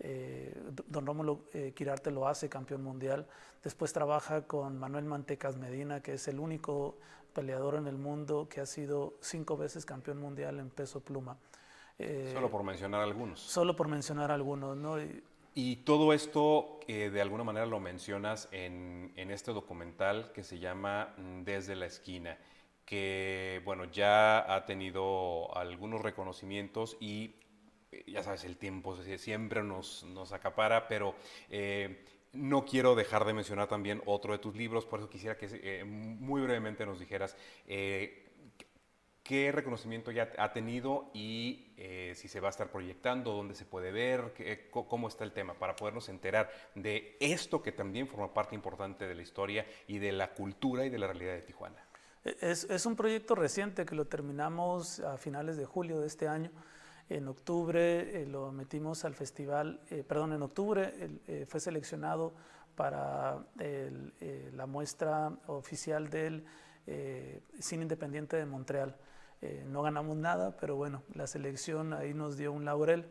Eh, 0.00 0.54
don 0.86 1.06
Rómulo 1.06 1.46
eh, 1.52 1.72
Quirarte 1.74 2.10
lo 2.10 2.28
hace 2.28 2.48
campeón 2.48 2.82
mundial. 2.82 3.26
Después 3.62 3.92
trabaja 3.92 4.46
con 4.46 4.78
Manuel 4.78 5.04
Mantecas 5.04 5.56
Medina, 5.56 6.02
que 6.02 6.14
es 6.14 6.28
el 6.28 6.38
único 6.38 6.96
peleador 7.32 7.76
en 7.76 7.86
el 7.86 7.98
mundo 7.98 8.48
que 8.48 8.60
ha 8.60 8.66
sido 8.66 9.14
cinco 9.20 9.56
veces 9.56 9.84
campeón 9.84 10.18
mundial 10.18 10.58
en 10.60 10.70
peso 10.70 11.00
pluma. 11.00 11.36
solo 12.32 12.50
por 12.50 12.62
mencionar 12.62 13.00
algunos. 13.02 13.40
Solo 13.40 13.74
por 13.76 13.88
mencionar 13.88 14.30
algunos, 14.30 14.76
¿no? 14.76 14.96
Y, 15.54 15.76
todo 15.84 16.12
esto 16.12 16.78
de 16.86 17.20
alguna 17.20 17.42
manera 17.42 17.66
lo 17.66 17.80
mencionas 17.80 18.48
en, 18.52 19.12
en 19.16 19.32
este 19.32 19.52
documental 19.52 20.30
que 20.32 20.44
se 20.44 20.60
llama 20.60 21.14
mm, 21.16 21.42
Desde 21.42 21.74
la 21.74 21.86
esquina 21.86 22.38
que 22.88 23.60
bueno, 23.66 23.84
ya 23.84 24.54
ha 24.54 24.64
tenido 24.64 25.54
algunos 25.54 26.00
reconocimientos 26.00 26.96
y 27.00 27.24
eh, 27.24 27.47
ya 28.06 28.22
sabes, 28.22 28.44
el 28.44 28.56
tiempo 28.56 28.96
siempre 28.96 29.62
nos, 29.62 30.04
nos 30.04 30.32
acapara, 30.32 30.88
pero 30.88 31.14
eh, 31.48 32.04
no 32.32 32.64
quiero 32.64 32.94
dejar 32.94 33.24
de 33.24 33.32
mencionar 33.32 33.68
también 33.68 34.02
otro 34.06 34.32
de 34.32 34.38
tus 34.38 34.56
libros, 34.56 34.84
por 34.84 35.00
eso 35.00 35.08
quisiera 35.08 35.36
que 35.36 35.48
eh, 35.50 35.84
muy 35.84 36.42
brevemente 36.42 36.84
nos 36.84 37.00
dijeras 37.00 37.36
qué 37.66 39.52
reconocimiento 39.52 40.10
ya 40.10 40.30
ha 40.38 40.52
tenido 40.52 41.10
y 41.12 41.74
si 42.14 42.28
se 42.28 42.40
va 42.40 42.48
a 42.48 42.50
estar 42.50 42.70
proyectando, 42.70 43.32
dónde 43.32 43.54
se 43.54 43.66
puede 43.66 43.92
ver, 43.92 44.32
cómo 44.70 45.08
está 45.08 45.24
el 45.24 45.32
tema, 45.32 45.52
para 45.54 45.76
podernos 45.76 46.08
enterar 46.08 46.50
de 46.74 47.16
esto 47.20 47.62
que 47.62 47.72
también 47.72 48.08
forma 48.08 48.32
parte 48.32 48.54
importante 48.54 49.06
de 49.06 49.14
la 49.14 49.20
historia 49.22 49.66
y 49.86 49.98
de 49.98 50.12
la 50.12 50.32
cultura 50.32 50.86
y 50.86 50.88
de 50.88 50.98
la 50.98 51.08
realidad 51.08 51.34
de 51.34 51.42
Tijuana. 51.42 51.88
Es, 52.40 52.86
un 52.86 52.96
proyecto 52.96 53.34
reciente 53.34 53.86
que 53.86 53.94
lo 53.94 54.06
terminamos 54.06 55.00
a 55.00 55.16
finales 55.16 55.56
de 55.56 55.64
julio 55.64 56.00
de 56.00 56.06
este 56.06 56.28
año. 56.28 56.50
En 57.10 57.26
octubre 57.26 58.22
eh, 58.22 58.26
lo 58.26 58.52
metimos 58.52 59.06
al 59.06 59.14
festival, 59.14 59.80
eh, 59.90 60.04
perdón, 60.06 60.34
en 60.34 60.42
octubre 60.42 60.92
eh, 61.26 61.46
fue 61.48 61.58
seleccionado 61.58 62.34
para 62.76 63.44
la 64.52 64.66
muestra 64.66 65.32
oficial 65.48 66.10
del 66.10 66.44
Cine 67.58 67.82
Independiente 67.82 68.36
de 68.36 68.46
Montreal. 68.46 68.96
no 69.66 69.82
ganamos 69.82 70.16
nada, 70.16 70.56
pero 70.56 70.76
bueno, 70.76 71.02
la 71.12 71.26
selección 71.26 71.92
ahí 71.92 72.14
nos 72.14 72.36
dio 72.36 72.52
un 72.52 72.64
laurel. 72.64 73.08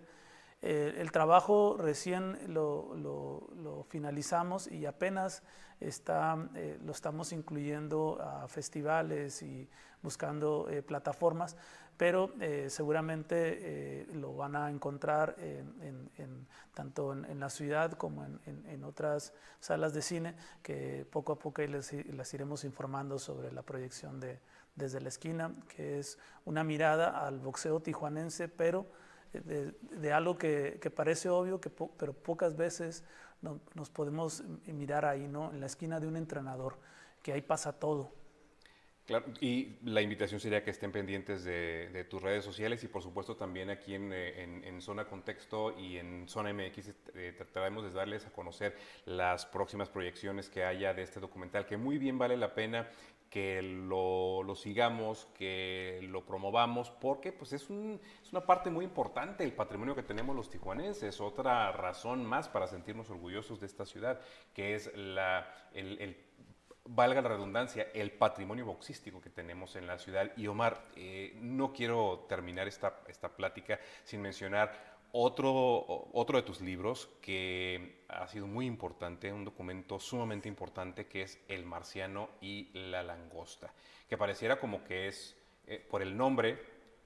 el 0.61 1.11
trabajo 1.11 1.75
recién 1.77 2.37
lo, 2.47 2.95
lo 2.95 3.83
finalizamos 3.89 4.71
y 4.71 4.85
apenas 4.85 5.43
está, 5.81 6.37
lo 6.81 6.93
estamos 6.93 7.33
incluyendo 7.33 8.21
a 8.21 8.47
festivales 8.47 9.41
y 9.41 9.67
buscando 10.01 10.69
plataformas, 10.87 11.57
pero 11.97 12.31
eh, 12.39 12.67
seguramente 12.69 14.05
lo 14.13 14.35
van 14.35 14.55
a 14.55 14.69
encontrar 14.69 15.35
en, 15.39 16.47
tanto 16.73 17.13
en, 17.13 17.39
la 17.39 17.49
ciudad 17.49 17.93
como 17.93 18.23
en, 18.23 18.83
otras 18.83 19.33
salas 19.59 19.93
de 19.93 20.01
cine, 20.01 20.35
que 20.61 21.05
poco 21.09 21.33
a 21.33 21.39
poco 21.39 21.61
les, 21.63 21.91
las 22.13 22.33
iremos 22.33 22.63
informando 22.63 23.17
sobre 23.19 23.51
la 23.51 23.63
proyección 23.63 24.19
de 24.19 24.39
Desde 24.75 25.01
la 25.01 25.09
Esquina, 25.09 25.55
que 25.67 25.97
es 25.97 26.19
una 26.45 26.63
mirada 26.63 27.25
al 27.25 27.39
boxeo 27.39 27.79
tijuanense, 27.79 28.47
pero 28.47 28.85
de, 29.33 30.13
algo 30.13 30.37
que, 30.37 30.77
que, 30.79 30.91
parece 30.91 31.29
obvio, 31.29 31.59
que 31.59 31.69
pero 31.69 32.13
pocas 32.13 32.55
veces 32.55 33.03
nos 33.41 33.89
podemos 33.89 34.43
mirar 34.65 35.05
ahí, 35.05 35.27
¿no? 35.27 35.51
En 35.51 35.59
la 35.59 35.67
esquina 35.67 35.99
de 35.99 36.07
un 36.07 36.17
entrenador, 36.17 36.77
que 37.21 37.33
ahí 37.33 37.41
pasa 37.41 37.73
todo. 37.73 38.11
Claro, 39.07 39.25
y 39.39 39.77
la 39.85 40.01
invitación 40.01 40.41
sería 40.41 40.65
que 40.65 40.71
estén 40.71 40.91
pendientes 40.91 41.45
de, 41.45 42.05
tus 42.09 42.21
redes 42.21 42.43
sociales 42.43 42.83
y 42.83 42.89
por 42.89 43.01
supuesto 43.01 43.37
también 43.37 43.69
aquí 43.69 43.95
en, 43.95 44.11
en, 44.11 44.81
Zona 44.81 45.05
Contexto 45.05 45.79
y 45.79 45.97
en 45.97 46.27
Zona 46.27 46.51
MX 46.51 46.89
eh, 47.15 47.33
trataremos 47.37 47.85
de 47.85 47.91
darles 47.91 48.25
a 48.25 48.31
conocer 48.31 48.75
las 49.05 49.45
próximas 49.45 49.87
proyecciones 49.87 50.49
que 50.49 50.65
haya 50.65 50.93
de 50.93 51.03
este 51.03 51.21
documental, 51.21 51.65
que 51.65 51.77
muy 51.77 51.97
bien 51.97 52.17
vale 52.17 52.35
la 52.35 52.53
pena 52.53 52.89
que 53.29 53.61
lo, 53.61 54.43
sigamos, 54.55 55.27
que 55.37 55.99
lo 56.03 56.25
promovamos, 56.25 56.89
porque 56.91 57.31
pues 57.31 57.53
es, 57.53 57.69
un, 57.69 57.99
es, 58.23 58.31
una 58.31 58.45
parte 58.45 58.69
muy 58.69 58.85
importante 58.85 59.43
del 59.43 59.53
patrimonio 59.53 59.95
que 59.95 60.03
tenemos 60.03 60.35
los 60.35 60.49
tijuanenses, 60.49 61.19
otra 61.19 61.71
razón 61.71 62.25
más 62.25 62.47
para 62.47 62.67
sentirnos 62.67 63.09
orgullosos 63.09 63.59
de 63.59 63.65
esta 63.65 63.85
ciudad, 63.85 64.19
que 64.53 64.75
es 64.75 64.91
la, 64.95 65.47
el, 65.73 66.17
valga 66.87 67.21
la 67.21 67.29
redundancia, 67.29 67.87
el 67.93 68.11
patrimonio 68.11 68.65
boxístico 68.65 69.21
que 69.21 69.29
tenemos 69.29 69.75
en 69.75 69.87
la 69.87 69.97
ciudad. 69.97 70.31
Y 70.35 70.47
Omar, 70.47 70.85
eh, 70.95 71.37
no 71.41 71.73
quiero 71.73 72.25
terminar 72.27 72.67
esta, 72.67 73.01
esta 73.07 73.29
plática 73.29 73.79
sin 74.03 74.21
mencionar 74.21 74.97
otro, 75.11 76.09
otro 76.13 76.37
de 76.37 76.43
tus 76.43 76.61
libros 76.61 77.09
que 77.21 78.03
ha 78.09 78.27
sido 78.27 78.47
muy 78.47 78.65
importante, 78.65 79.31
un 79.31 79.45
documento 79.45 79.99
sumamente 79.99 80.47
importante 80.47 81.07
que 81.07 81.23
es 81.23 81.39
El 81.47 81.65
marciano 81.65 82.29
y 82.41 82.69
la 82.73 83.03
langosta, 83.03 83.73
que 84.07 84.17
pareciera 84.17 84.59
como 84.59 84.83
que 84.83 85.07
es, 85.07 85.35
eh, 85.65 85.85
por 85.89 86.01
el 86.01 86.15
nombre, 86.15 86.59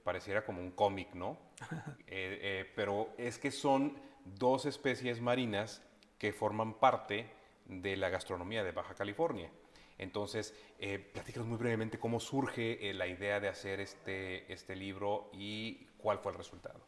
pareciera 0.04 0.44
como 0.44 0.60
un 0.60 0.72
cómic, 0.72 1.14
¿no? 1.14 1.38
Eh, 2.14 2.38
eh, 2.42 2.72
pero 2.76 3.14
es 3.16 3.38
que 3.38 3.50
son 3.50 3.96
dos 4.24 4.66
especies 4.66 5.22
marinas 5.22 5.82
que 6.18 6.34
forman 6.34 6.74
parte 6.74 7.30
de 7.64 7.96
la 7.96 8.10
gastronomía 8.10 8.62
de 8.62 8.72
Baja 8.72 8.94
California. 8.94 9.50
Entonces, 9.98 10.54
eh, 10.78 10.98
platícanos 10.98 11.48
muy 11.48 11.58
brevemente 11.58 11.98
cómo 11.98 12.20
surge 12.20 12.92
la 12.94 13.06
idea 13.06 13.40
de 13.40 13.48
hacer 13.48 13.80
este, 13.80 14.52
este 14.52 14.74
libro 14.74 15.30
y 15.32 15.86
cuál 15.98 16.18
fue 16.18 16.32
el 16.32 16.38
resultado. 16.38 16.80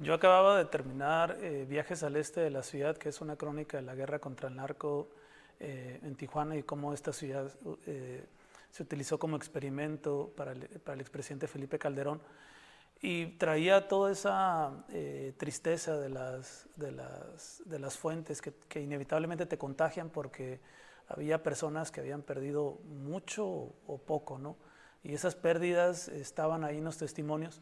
Yo 0.00 0.14
acababa 0.14 0.58
de 0.58 0.64
terminar 0.66 1.38
eh, 1.40 1.66
Viajes 1.68 2.02
al 2.02 2.16
Este 2.16 2.40
de 2.40 2.50
la 2.50 2.62
Ciudad, 2.62 2.96
que 2.96 3.08
es 3.08 3.20
una 3.20 3.36
crónica 3.36 3.78
de 3.78 3.82
la 3.82 3.94
guerra 3.94 4.18
contra 4.18 4.48
el 4.48 4.56
narco 4.56 5.08
eh, 5.58 5.98
en 6.02 6.14
Tijuana 6.14 6.56
y 6.56 6.62
cómo 6.62 6.92
esta 6.92 7.12
ciudad 7.12 7.50
eh, 7.86 8.24
se 8.70 8.82
utilizó 8.82 9.18
como 9.18 9.36
experimento 9.36 10.32
para 10.36 10.52
el, 10.52 10.68
para 10.80 10.94
el 10.94 11.00
expresidente 11.00 11.46
Felipe 11.48 11.78
Calderón. 11.78 12.20
Y 13.00 13.26
traía 13.38 13.88
toda 13.88 14.12
esa 14.12 14.84
tristeza 15.36 15.98
de 15.98 16.08
las, 16.08 16.68
de 16.76 16.92
las, 16.92 17.60
de 17.64 17.80
las 17.80 17.98
fuentes 17.98 18.40
que, 18.40 18.52
que, 18.68 18.80
inevitablemente 18.80 19.44
te 19.44 19.58
contagian 19.58 20.08
porque 20.08 20.60
había 21.08 21.42
personas 21.42 21.90
que 21.90 22.00
habían 22.00 22.22
perdido 22.22 22.78
mucho 22.84 23.46
o 23.86 23.98
poco, 23.98 24.38
¿no? 24.38 24.56
Y 25.02 25.14
esas 25.14 25.34
pérdidas 25.34 26.08
estaban 26.08 26.64
ahí 26.64 26.78
en 26.78 26.84
los 26.84 26.98
testimonios. 26.98 27.60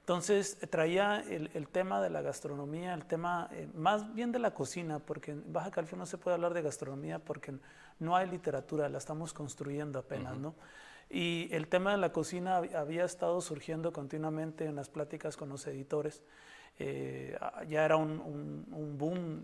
Entonces 0.00 0.58
traía 0.68 1.20
el, 1.20 1.68
tema 1.68 2.02
de 2.02 2.10
la 2.10 2.22
gastronomía, 2.22 2.92
el 2.92 3.04
tema 3.04 3.48
eh, 3.52 3.68
más 3.72 4.12
bien 4.14 4.32
de 4.32 4.40
la 4.40 4.52
cocina, 4.52 4.98
porque 4.98 5.30
en 5.30 5.52
Baja 5.52 5.70
California 5.70 6.02
no 6.02 6.06
se 6.06 6.18
puede 6.18 6.34
hablar 6.34 6.54
de 6.54 6.62
gastronomía 6.62 7.20
porque 7.20 7.54
no 8.00 8.16
hay 8.16 8.28
literatura, 8.28 8.88
la 8.88 8.98
estamos 8.98 9.32
construyendo 9.32 10.00
apenas, 10.00 10.36
¿no? 10.36 10.56
Y 11.08 11.48
el 11.52 11.68
tema 11.68 11.92
de 11.92 11.98
la 11.98 12.10
cocina 12.10 12.56
había 12.56 13.04
estado 13.04 13.40
surgiendo 13.40 13.92
continuamente 13.92 14.64
en 14.64 14.74
las 14.74 14.88
pláticas 14.88 15.36
con 15.36 15.50
los 15.50 15.66
editores. 15.68 16.24
Eh, 16.78 17.36
ya 17.68 17.84
era 17.84 17.96
un, 17.96 18.96
boom 18.98 19.42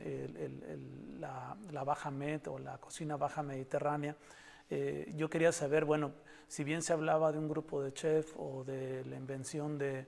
la, 1.21 1.85
baja 1.85 2.11
med 2.11 2.49
o 2.49 2.59
la 2.59 2.79
cocina 2.79 3.17
baja 3.17 3.43
mediterránea. 3.43 4.17
Eh, 4.71 5.13
yo 5.17 5.31
quería 5.31 5.53
saber, 5.53 5.85
bueno, 5.85 6.13
si 6.47 6.65
bien 6.65 6.83
se 6.83 6.93
hablaba 6.93 7.33
de 7.33 7.39
un 7.39 7.49
grupo 7.49 7.83
de 7.83 7.93
chef 7.93 8.35
o 8.37 8.65
de 8.65 9.05
la 9.05 9.17
invención 9.17 9.79
de, 9.79 10.07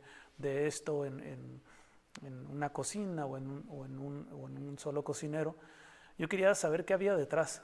esto 0.67 1.05
en, 1.05 1.61
una 2.51 2.71
cocina 2.71 3.27
o 3.27 3.37
en, 3.37 3.47
un, 3.49 4.77
solo 4.79 5.03
cocinero, 5.05 5.57
yo 6.21 6.29
quería 6.29 6.55
saber 6.55 6.85
qué 6.85 6.93
había 6.93 7.17
detrás. 7.17 7.63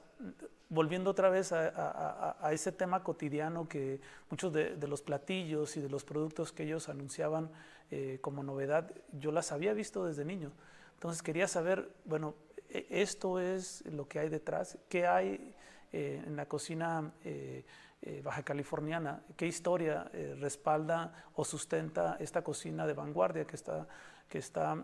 Volviendo 0.70 1.10
otra 1.10 1.28
vez 1.28 1.52
a, 1.52 1.68
a, 1.68 2.36
a 2.40 2.52
ese 2.54 2.72
tema 2.72 3.04
cotidiano 3.04 3.68
que 3.68 4.00
muchos 4.30 4.50
de, 4.50 4.76
de, 4.76 4.88
los 4.88 5.02
platillos 5.02 5.76
y 5.76 5.82
de 5.82 5.90
los 5.90 6.04
productos 6.04 6.52
que 6.52 6.62
ellos 6.62 6.88
anunciaban 6.88 7.50
eh, 7.90 8.18
como 8.22 8.42
novedad, 8.42 8.90
yo 9.12 9.30
las 9.30 9.52
había 9.52 9.74
visto 9.74 10.06
desde 10.06 10.24
niño. 10.24 10.52
Entonces 10.94 11.22
quería 11.22 11.46
saber, 11.48 11.90
bueno, 12.06 12.34
e, 12.70 12.86
esto 12.88 13.38
es 13.40 13.84
lo 13.84 14.08
que 14.08 14.20
hay 14.20 14.30
detrás, 14.30 14.78
qué 14.88 15.06
hay 15.06 15.54
eh, 15.92 16.22
en 16.26 16.34
la 16.34 16.46
cocina 16.46 17.12
eh, 17.24 17.62
eh, 18.00 18.22
baja 18.24 18.42
californiana, 18.42 19.22
qué 19.36 19.46
historia 19.46 20.10
respalda 20.40 21.26
o 21.34 21.44
sustenta 21.44 22.16
esta 22.20 22.42
cocina 22.42 22.86
de 22.86 22.94
vanguardia 22.94 23.46
que 23.46 23.56
está, 23.56 23.86
que 24.28 24.38
está 24.38 24.82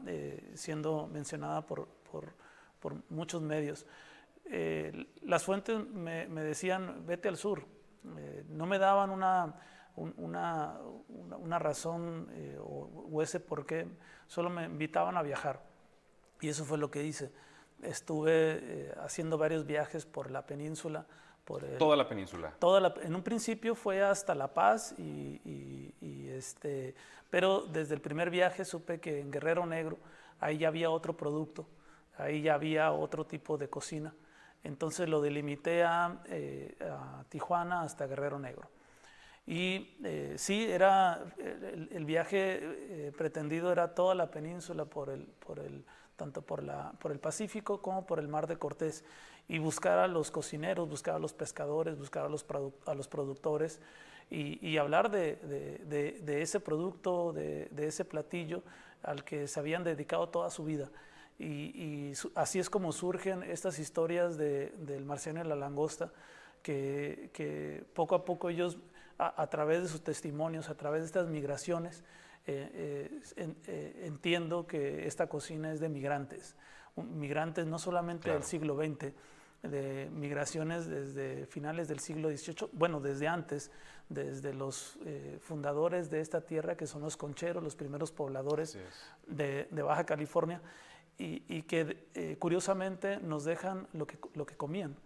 siendo 0.54 1.08
mencionada 1.08 1.64
por, 1.64 1.88
por, 2.10 2.34
por 2.82 2.96
muchos 3.10 3.40
medios. 3.40 3.86
las 5.22 5.44
fuentes 5.44 5.86
me, 5.88 6.26
me, 6.26 6.42
decían, 6.42 7.06
vete 7.06 7.28
al 7.28 7.36
sur, 7.36 7.64
no 8.48 8.66
me 8.66 8.78
daban 8.78 9.10
una, 9.10 9.54
una, 9.96 10.78
una, 11.38 11.58
razón 11.58 12.28
o, 12.58 13.08
o, 13.10 13.22
ese 13.22 13.38
por 13.40 13.64
qué, 13.64 13.86
solo 14.26 14.50
me 14.50 14.64
invitaban 14.64 15.16
a 15.16 15.22
viajar. 15.22 15.62
Y 16.40 16.48
eso 16.48 16.64
fue 16.64 16.76
lo 16.76 16.90
que 16.90 17.04
hice 17.04 17.30
estuve 17.82 18.58
eh, 18.62 18.94
haciendo 19.00 19.36
varios 19.36 19.66
viajes 19.66 20.06
por 20.06 20.30
la 20.30 20.46
península. 20.46 21.06
Por 21.44 21.64
toda 21.76 21.96
la 21.96 22.08
península. 22.08 22.54
Toda 22.58 22.94
en 23.02 23.14
un 23.14 23.22
principio 23.22 23.74
fue 23.74 24.00
hasta 24.00 24.34
La 24.34 24.54
Paz, 24.54 24.94
y, 24.96 25.90
este, 26.28 26.94
pero 27.30 27.62
desde 27.62 27.94
el 27.94 28.00
primer 28.00 28.30
viaje 28.30 28.64
supe 28.64 29.00
que 29.00 29.20
en 29.20 29.30
Guerrero 29.30 29.66
Negro 29.66 29.98
ahí 30.38 30.58
ya 30.58 30.68
había 30.68 30.88
otro 30.90 31.16
producto, 31.16 31.66
ahí 32.22 32.42
ya 32.42 32.54
había 32.54 32.92
otro 32.92 33.26
tipo 33.26 33.56
de 33.58 33.68
cocina. 33.68 34.14
Entonces 34.64 35.08
lo 35.08 35.20
delimité 35.20 35.82
a, 35.82 36.22
eh, 36.26 36.76
Tijuana 37.28 37.82
hasta 37.82 38.06
Guerrero 38.06 38.38
Negro. 38.38 38.70
Y 39.46 39.96
eh, 40.04 40.34
sí, 40.38 40.64
era 40.70 41.24
el, 41.36 42.04
viaje 42.04 43.12
pretendido 43.18 43.72
era 43.72 43.94
toda 43.94 44.14
la 44.14 44.30
península 44.30 44.84
por 44.84 45.10
el, 45.10 45.26
por 45.26 45.58
el 45.58 45.84
tanto 46.16 46.42
por, 46.42 46.62
la, 46.62 46.92
por 47.00 47.10
el 47.10 47.18
Pacífico 47.18 47.82
como 47.82 48.06
por 48.06 48.20
el 48.20 48.28
Mar 48.28 48.46
de 48.46 48.56
Cortés, 48.56 49.04
y 49.48 49.58
buscar 49.58 49.98
a 49.98 50.06
los 50.06 50.30
cocineros, 50.30 50.88
buscar 50.88 51.16
a 51.16 51.18
los 51.18 51.32
pescadores, 51.32 51.98
buscar 51.98 52.24
a 52.26 52.28
los, 52.28 52.46
a 52.86 52.94
los 52.94 53.08
productores 53.08 53.80
y, 54.30 54.78
hablar 54.78 55.10
de, 55.10 55.38
ese 56.40 56.60
producto, 56.60 57.32
de, 57.32 57.68
ese 57.76 58.04
platillo 58.04 58.62
al 59.02 59.24
que 59.24 59.46
se 59.46 59.60
habían 59.60 59.84
dedicado 59.84 60.28
toda 60.28 60.48
su 60.48 60.64
vida. 60.64 60.90
Y, 61.38 62.12
así 62.34 62.58
es 62.58 62.70
como 62.70 62.92
surgen 62.92 63.42
estas 63.42 63.78
historias 63.78 64.36
del 64.36 65.04
marciano 65.04 65.44
y 65.44 65.48
la 65.48 65.56
langosta, 65.56 66.12
que, 66.62 67.30
que 67.32 67.84
poco 67.94 68.14
a 68.14 68.24
poco 68.24 68.48
ellos, 68.48 68.78
a, 69.18 69.42
a 69.42 69.50
través 69.50 69.82
de 69.82 69.88
sus 69.88 70.02
testimonios, 70.02 70.68
a 70.68 70.76
través 70.76 71.02
de 71.02 71.06
estas 71.06 71.28
migraciones, 71.28 72.04
eh, 72.44 73.20
eh, 73.36 73.54
eh, 73.68 74.02
entiendo 74.04 74.66
que 74.66 75.06
esta 75.06 75.28
cocina 75.28 75.72
es 75.72 75.78
de 75.78 75.88
migrantes, 75.88 76.56
migrantes 76.96 77.66
no 77.66 77.78
solamente 77.78 78.32
del 78.32 78.42
siglo 78.42 78.76
XX, 78.76 79.12
de 79.62 80.10
migraciones 80.12 80.88
desde 80.88 81.46
finales 81.46 81.86
del 81.86 82.00
siglo 82.00 82.30
XVIII, 82.30 82.70
bueno, 82.72 83.00
desde 83.00 83.28
antes, 83.28 83.70
desde 84.08 84.52
los 84.54 84.98
fundadores 85.40 86.10
de 86.10 86.20
esta 86.20 86.40
tierra, 86.40 86.76
que 86.76 86.88
son 86.88 87.02
los 87.02 87.16
concheros, 87.16 87.62
los 87.62 87.76
primeros 87.76 88.10
pobladores 88.10 88.76
de, 89.28 89.68
Baja 89.70 90.04
California, 90.04 90.60
y, 91.18 91.62
que 91.62 92.36
curiosamente 92.38 93.18
nos 93.18 93.44
dejan 93.44 93.86
lo 93.92 94.06
que, 94.06 94.18
lo 94.34 94.44
que 94.44 94.56
comían. 94.56 94.96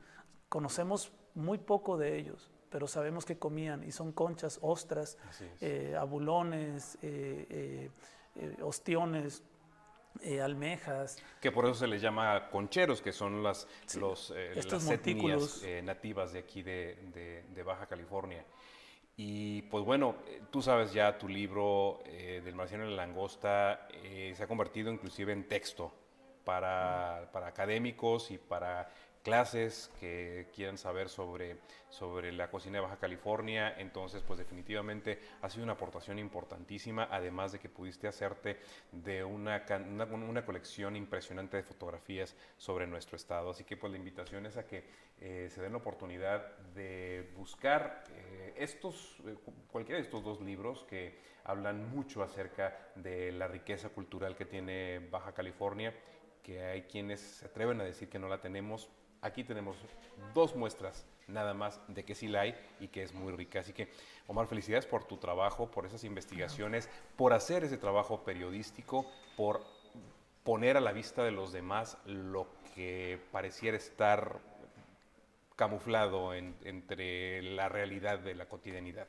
Conocemos 0.48 1.12
muy 1.34 1.58
poco 1.58 1.96
de 1.98 2.18
ellos, 2.18 2.50
pero 2.70 2.88
sabemos 2.88 3.24
que 3.24 3.38
comían 3.38 3.84
y 3.84 3.92
son 3.92 4.12
conchas, 4.12 4.58
ostras, 4.62 5.18
eh, 5.60 5.94
abulones, 5.98 6.98
eh, 7.02 7.90
eh, 8.34 8.56
ostiones, 8.62 9.42
almejas. 10.42 11.18
Que 11.40 11.52
por 11.52 11.66
eso 11.66 11.74
se 11.74 11.86
les 11.86 12.00
llama 12.00 12.48
concheros, 12.50 13.02
que 13.02 13.12
son 13.12 13.42
las, 13.42 13.68
los, 13.98 14.32
las 14.54 14.90
etnias 14.90 15.62
nativas 15.84 16.32
de 16.32 16.38
aquí 16.38 16.62
de, 16.62 17.44
de, 17.54 17.62
Baja 17.62 17.86
California. 17.86 18.44
Y 19.16 19.62
pues 19.62 19.84
bueno, 19.84 20.16
tú 20.50 20.60
sabes 20.60 20.92
ya, 20.92 21.16
tu 21.16 21.28
libro 21.28 22.02
del 22.04 22.54
marciano 22.54 22.84
y 22.84 22.90
la 22.90 22.96
langosta 22.96 23.88
se 24.34 24.42
ha 24.42 24.46
convertido 24.46 24.92
inclusive 24.92 25.32
en 25.32 25.48
texto 25.48 25.92
para, 26.44 27.28
para 27.32 27.46
académicos 27.48 28.30
y 28.30 28.38
para 28.38 28.88
clases 29.26 29.90
que 29.98 30.46
quieran 30.54 30.78
saber 30.78 31.08
sobre, 31.08 31.56
sobre 31.88 32.30
la 32.30 32.48
cocina 32.48 32.78
de 32.78 32.82
Baja 32.82 32.96
California. 32.96 33.74
Entonces, 33.76 34.22
pues 34.22 34.38
definitivamente 34.38 35.18
ha 35.42 35.50
sido 35.50 35.64
una 35.64 35.72
aportación 35.72 36.20
importantísima, 36.20 37.08
además 37.10 37.50
de 37.50 37.58
que 37.58 37.68
pudiste 37.68 38.06
hacerte 38.06 38.60
de 38.92 39.24
una, 39.24 39.64
una, 40.12 40.46
colección 40.46 40.94
impresionante 40.94 41.56
de 41.56 41.64
fotografías 41.64 42.36
sobre 42.56 42.86
nuestro 42.86 43.16
estado. 43.16 43.50
Así 43.50 43.64
que 43.64 43.76
pues 43.76 43.90
la 43.90 43.98
invitación 43.98 44.46
es 44.46 44.56
a 44.58 44.64
que 44.64 44.84
eh, 45.18 45.48
se 45.50 45.60
den 45.60 45.72
la 45.72 45.78
oportunidad 45.78 46.56
de 46.76 47.32
buscar 47.36 48.04
eh, 48.14 48.54
estos, 48.56 49.16
eh, 49.26 49.34
cualquiera 49.72 49.98
de 49.98 50.04
estos 50.04 50.22
dos 50.22 50.40
libros 50.40 50.84
que 50.84 51.18
hablan 51.42 51.90
mucho 51.90 52.22
acerca 52.22 52.92
de 52.94 53.32
la 53.32 53.48
riqueza 53.48 53.88
cultural 53.88 54.36
que 54.36 54.44
tiene 54.44 55.00
Baja 55.10 55.32
California 55.32 55.92
que 56.44 56.62
hay 56.62 56.82
quienes 56.82 57.18
se 57.18 57.46
atreven 57.46 57.80
a 57.80 57.84
decir 57.84 58.08
que 58.08 58.20
no 58.20 58.28
la 58.28 58.40
tenemos, 58.40 58.88
Aquí 59.26 59.42
tenemos 59.44 59.76
dos 60.34 60.54
muestras 60.54 61.04
nada 61.26 61.52
más 61.52 61.80
de 61.88 62.04
que 62.04 62.14
sí 62.14 62.28
la 62.28 62.42
hay 62.42 62.54
y 62.78 62.88
que 62.88 63.02
es 63.02 63.12
muy 63.12 63.32
rica. 63.32 63.60
Así 63.60 63.72
que, 63.72 63.88
Omar, 64.28 64.46
felicidades 64.46 64.86
por 64.86 65.04
tu 65.04 65.16
trabajo, 65.16 65.70
por 65.70 65.84
esas 65.84 66.04
investigaciones, 66.04 66.88
por 67.16 67.32
hacer 67.32 67.64
ese 67.64 67.76
trabajo 67.76 68.22
periodístico, 68.22 69.04
por 69.36 69.62
poner 70.44 70.76
a 70.76 70.80
la 70.80 70.92
vista 70.92 71.24
de 71.24 71.32
los 71.32 71.52
demás 71.52 71.98
lo 72.04 72.46
que 72.74 73.18
pareciera 73.32 73.76
estar 73.76 74.38
camuflado 75.56 76.34
entre 76.34 77.42
la 77.42 77.68
realidad 77.68 78.20
de 78.20 78.34
la 78.34 78.46
cotidianidad. 78.48 79.08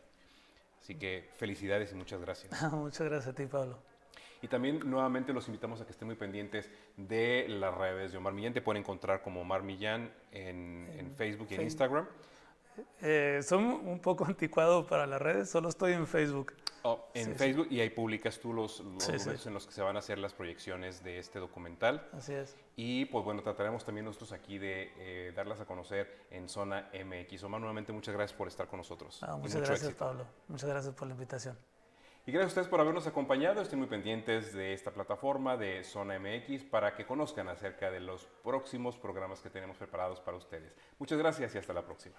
Así 0.82 0.96
que 0.96 1.30
felicidades 1.38 1.92
y 1.92 1.96
muchas 1.96 2.22
gracias. 2.22 2.60
muchas 2.72 3.08
gracias 3.08 3.34
a 3.34 3.36
ti, 3.36 3.46
Pablo. 3.46 3.78
Y 4.42 4.48
también 4.48 4.80
nuevamente 4.86 5.34
los 5.34 5.48
invitamos 5.48 5.82
a 5.82 5.86
que 5.86 5.92
estén 5.92 6.08
muy 6.08 6.16
pendientes 6.16 6.70
de 6.96 7.46
las 7.50 7.74
redes 7.74 8.12
de 8.12 8.18
Omar 8.18 8.34
Millán. 8.34 8.54
Te 8.54 8.62
pueden 8.62 8.82
encontrar 8.82 9.22
como 9.22 9.42
Omar 9.42 9.64
Millán 9.64 10.12
en, 10.32 11.14
Facebook 11.16 11.48
y 11.52 11.56
en 11.56 11.62
Instagram. 11.62 12.08
Eh, 13.02 13.42
son 13.44 13.64
un 13.66 14.00
poco 14.00 14.26
anticuado 14.28 14.86
para 14.86 15.08
las 15.08 15.22
redes, 15.22 15.50
solo 15.50 15.70
estoy 15.70 15.94
en 15.94 16.08
Facebook. 16.08 16.54
Oh, 16.84 17.10
en 17.16 17.36
Facebook 17.36 17.68
y 17.70 17.82
ahí 17.82 17.90
publicas 17.90 18.40
tú 18.40 18.54
los, 18.54 18.80
los 18.80 19.46
en 19.46 19.54
los 19.54 19.66
que 19.66 19.74
se 19.74 19.82
van 19.82 19.98
a 19.98 20.00
hacer 20.00 20.20
las 20.20 20.34
proyecciones 20.34 21.04
de 21.04 21.18
este 21.20 21.40
documental. 21.40 22.08
Así 22.14 22.34
es. 22.34 22.56
Y 22.78 23.06
pues 23.06 23.26
bueno, 23.26 23.42
trataremos 23.42 23.84
también 23.84 24.06
nosotros 24.06 24.32
aquí 24.32 24.58
de 24.58 24.94
eh, 24.98 25.34
darlas 25.36 25.60
a 25.60 25.66
conocer 25.66 26.28
en 26.32 26.48
Zona 26.48 26.90
MX. 26.94 27.44
Omar, 27.44 27.60
nuevamente 27.60 27.92
muchas 27.92 28.14
gracias 28.14 28.38
por 28.38 28.48
estar 28.48 28.68
con 28.68 28.78
nosotros. 28.78 29.20
Ah, 29.22 29.36
muchas 29.36 29.62
gracias, 29.62 29.94
Pablo. 29.96 30.26
Muchas 30.48 30.70
gracias 30.70 30.94
por 30.94 31.08
la 31.08 31.14
invitación. 31.16 31.58
Y 32.28 32.32
gracias 32.34 32.50
a 32.50 32.52
ustedes 32.52 32.68
por 32.68 32.82
habernos 32.82 33.08
acompañado. 33.08 33.62
Estén 33.62 33.80
muy 33.80 33.88
pendientes 33.88 34.52
de 34.52 34.74
esta 34.74 34.92
plataforma 34.92 35.56
de 35.56 35.82
Zona 35.86 36.20
MX 36.20 36.66
para 36.66 36.94
que 36.94 37.06
conozcan 37.06 37.48
acerca 37.48 37.90
de 37.90 38.02
los 38.02 38.26
próximos 38.44 38.98
programas 38.98 39.40
que 39.40 39.50
tenemos 39.50 39.78
preparados 39.78 40.20
para 40.20 40.36
ustedes. 40.36 40.76
Muchas 41.00 41.18
gracias 41.18 41.56
y 41.56 41.58
hasta 41.58 41.72
la 41.72 41.86
próxima. 41.86 42.18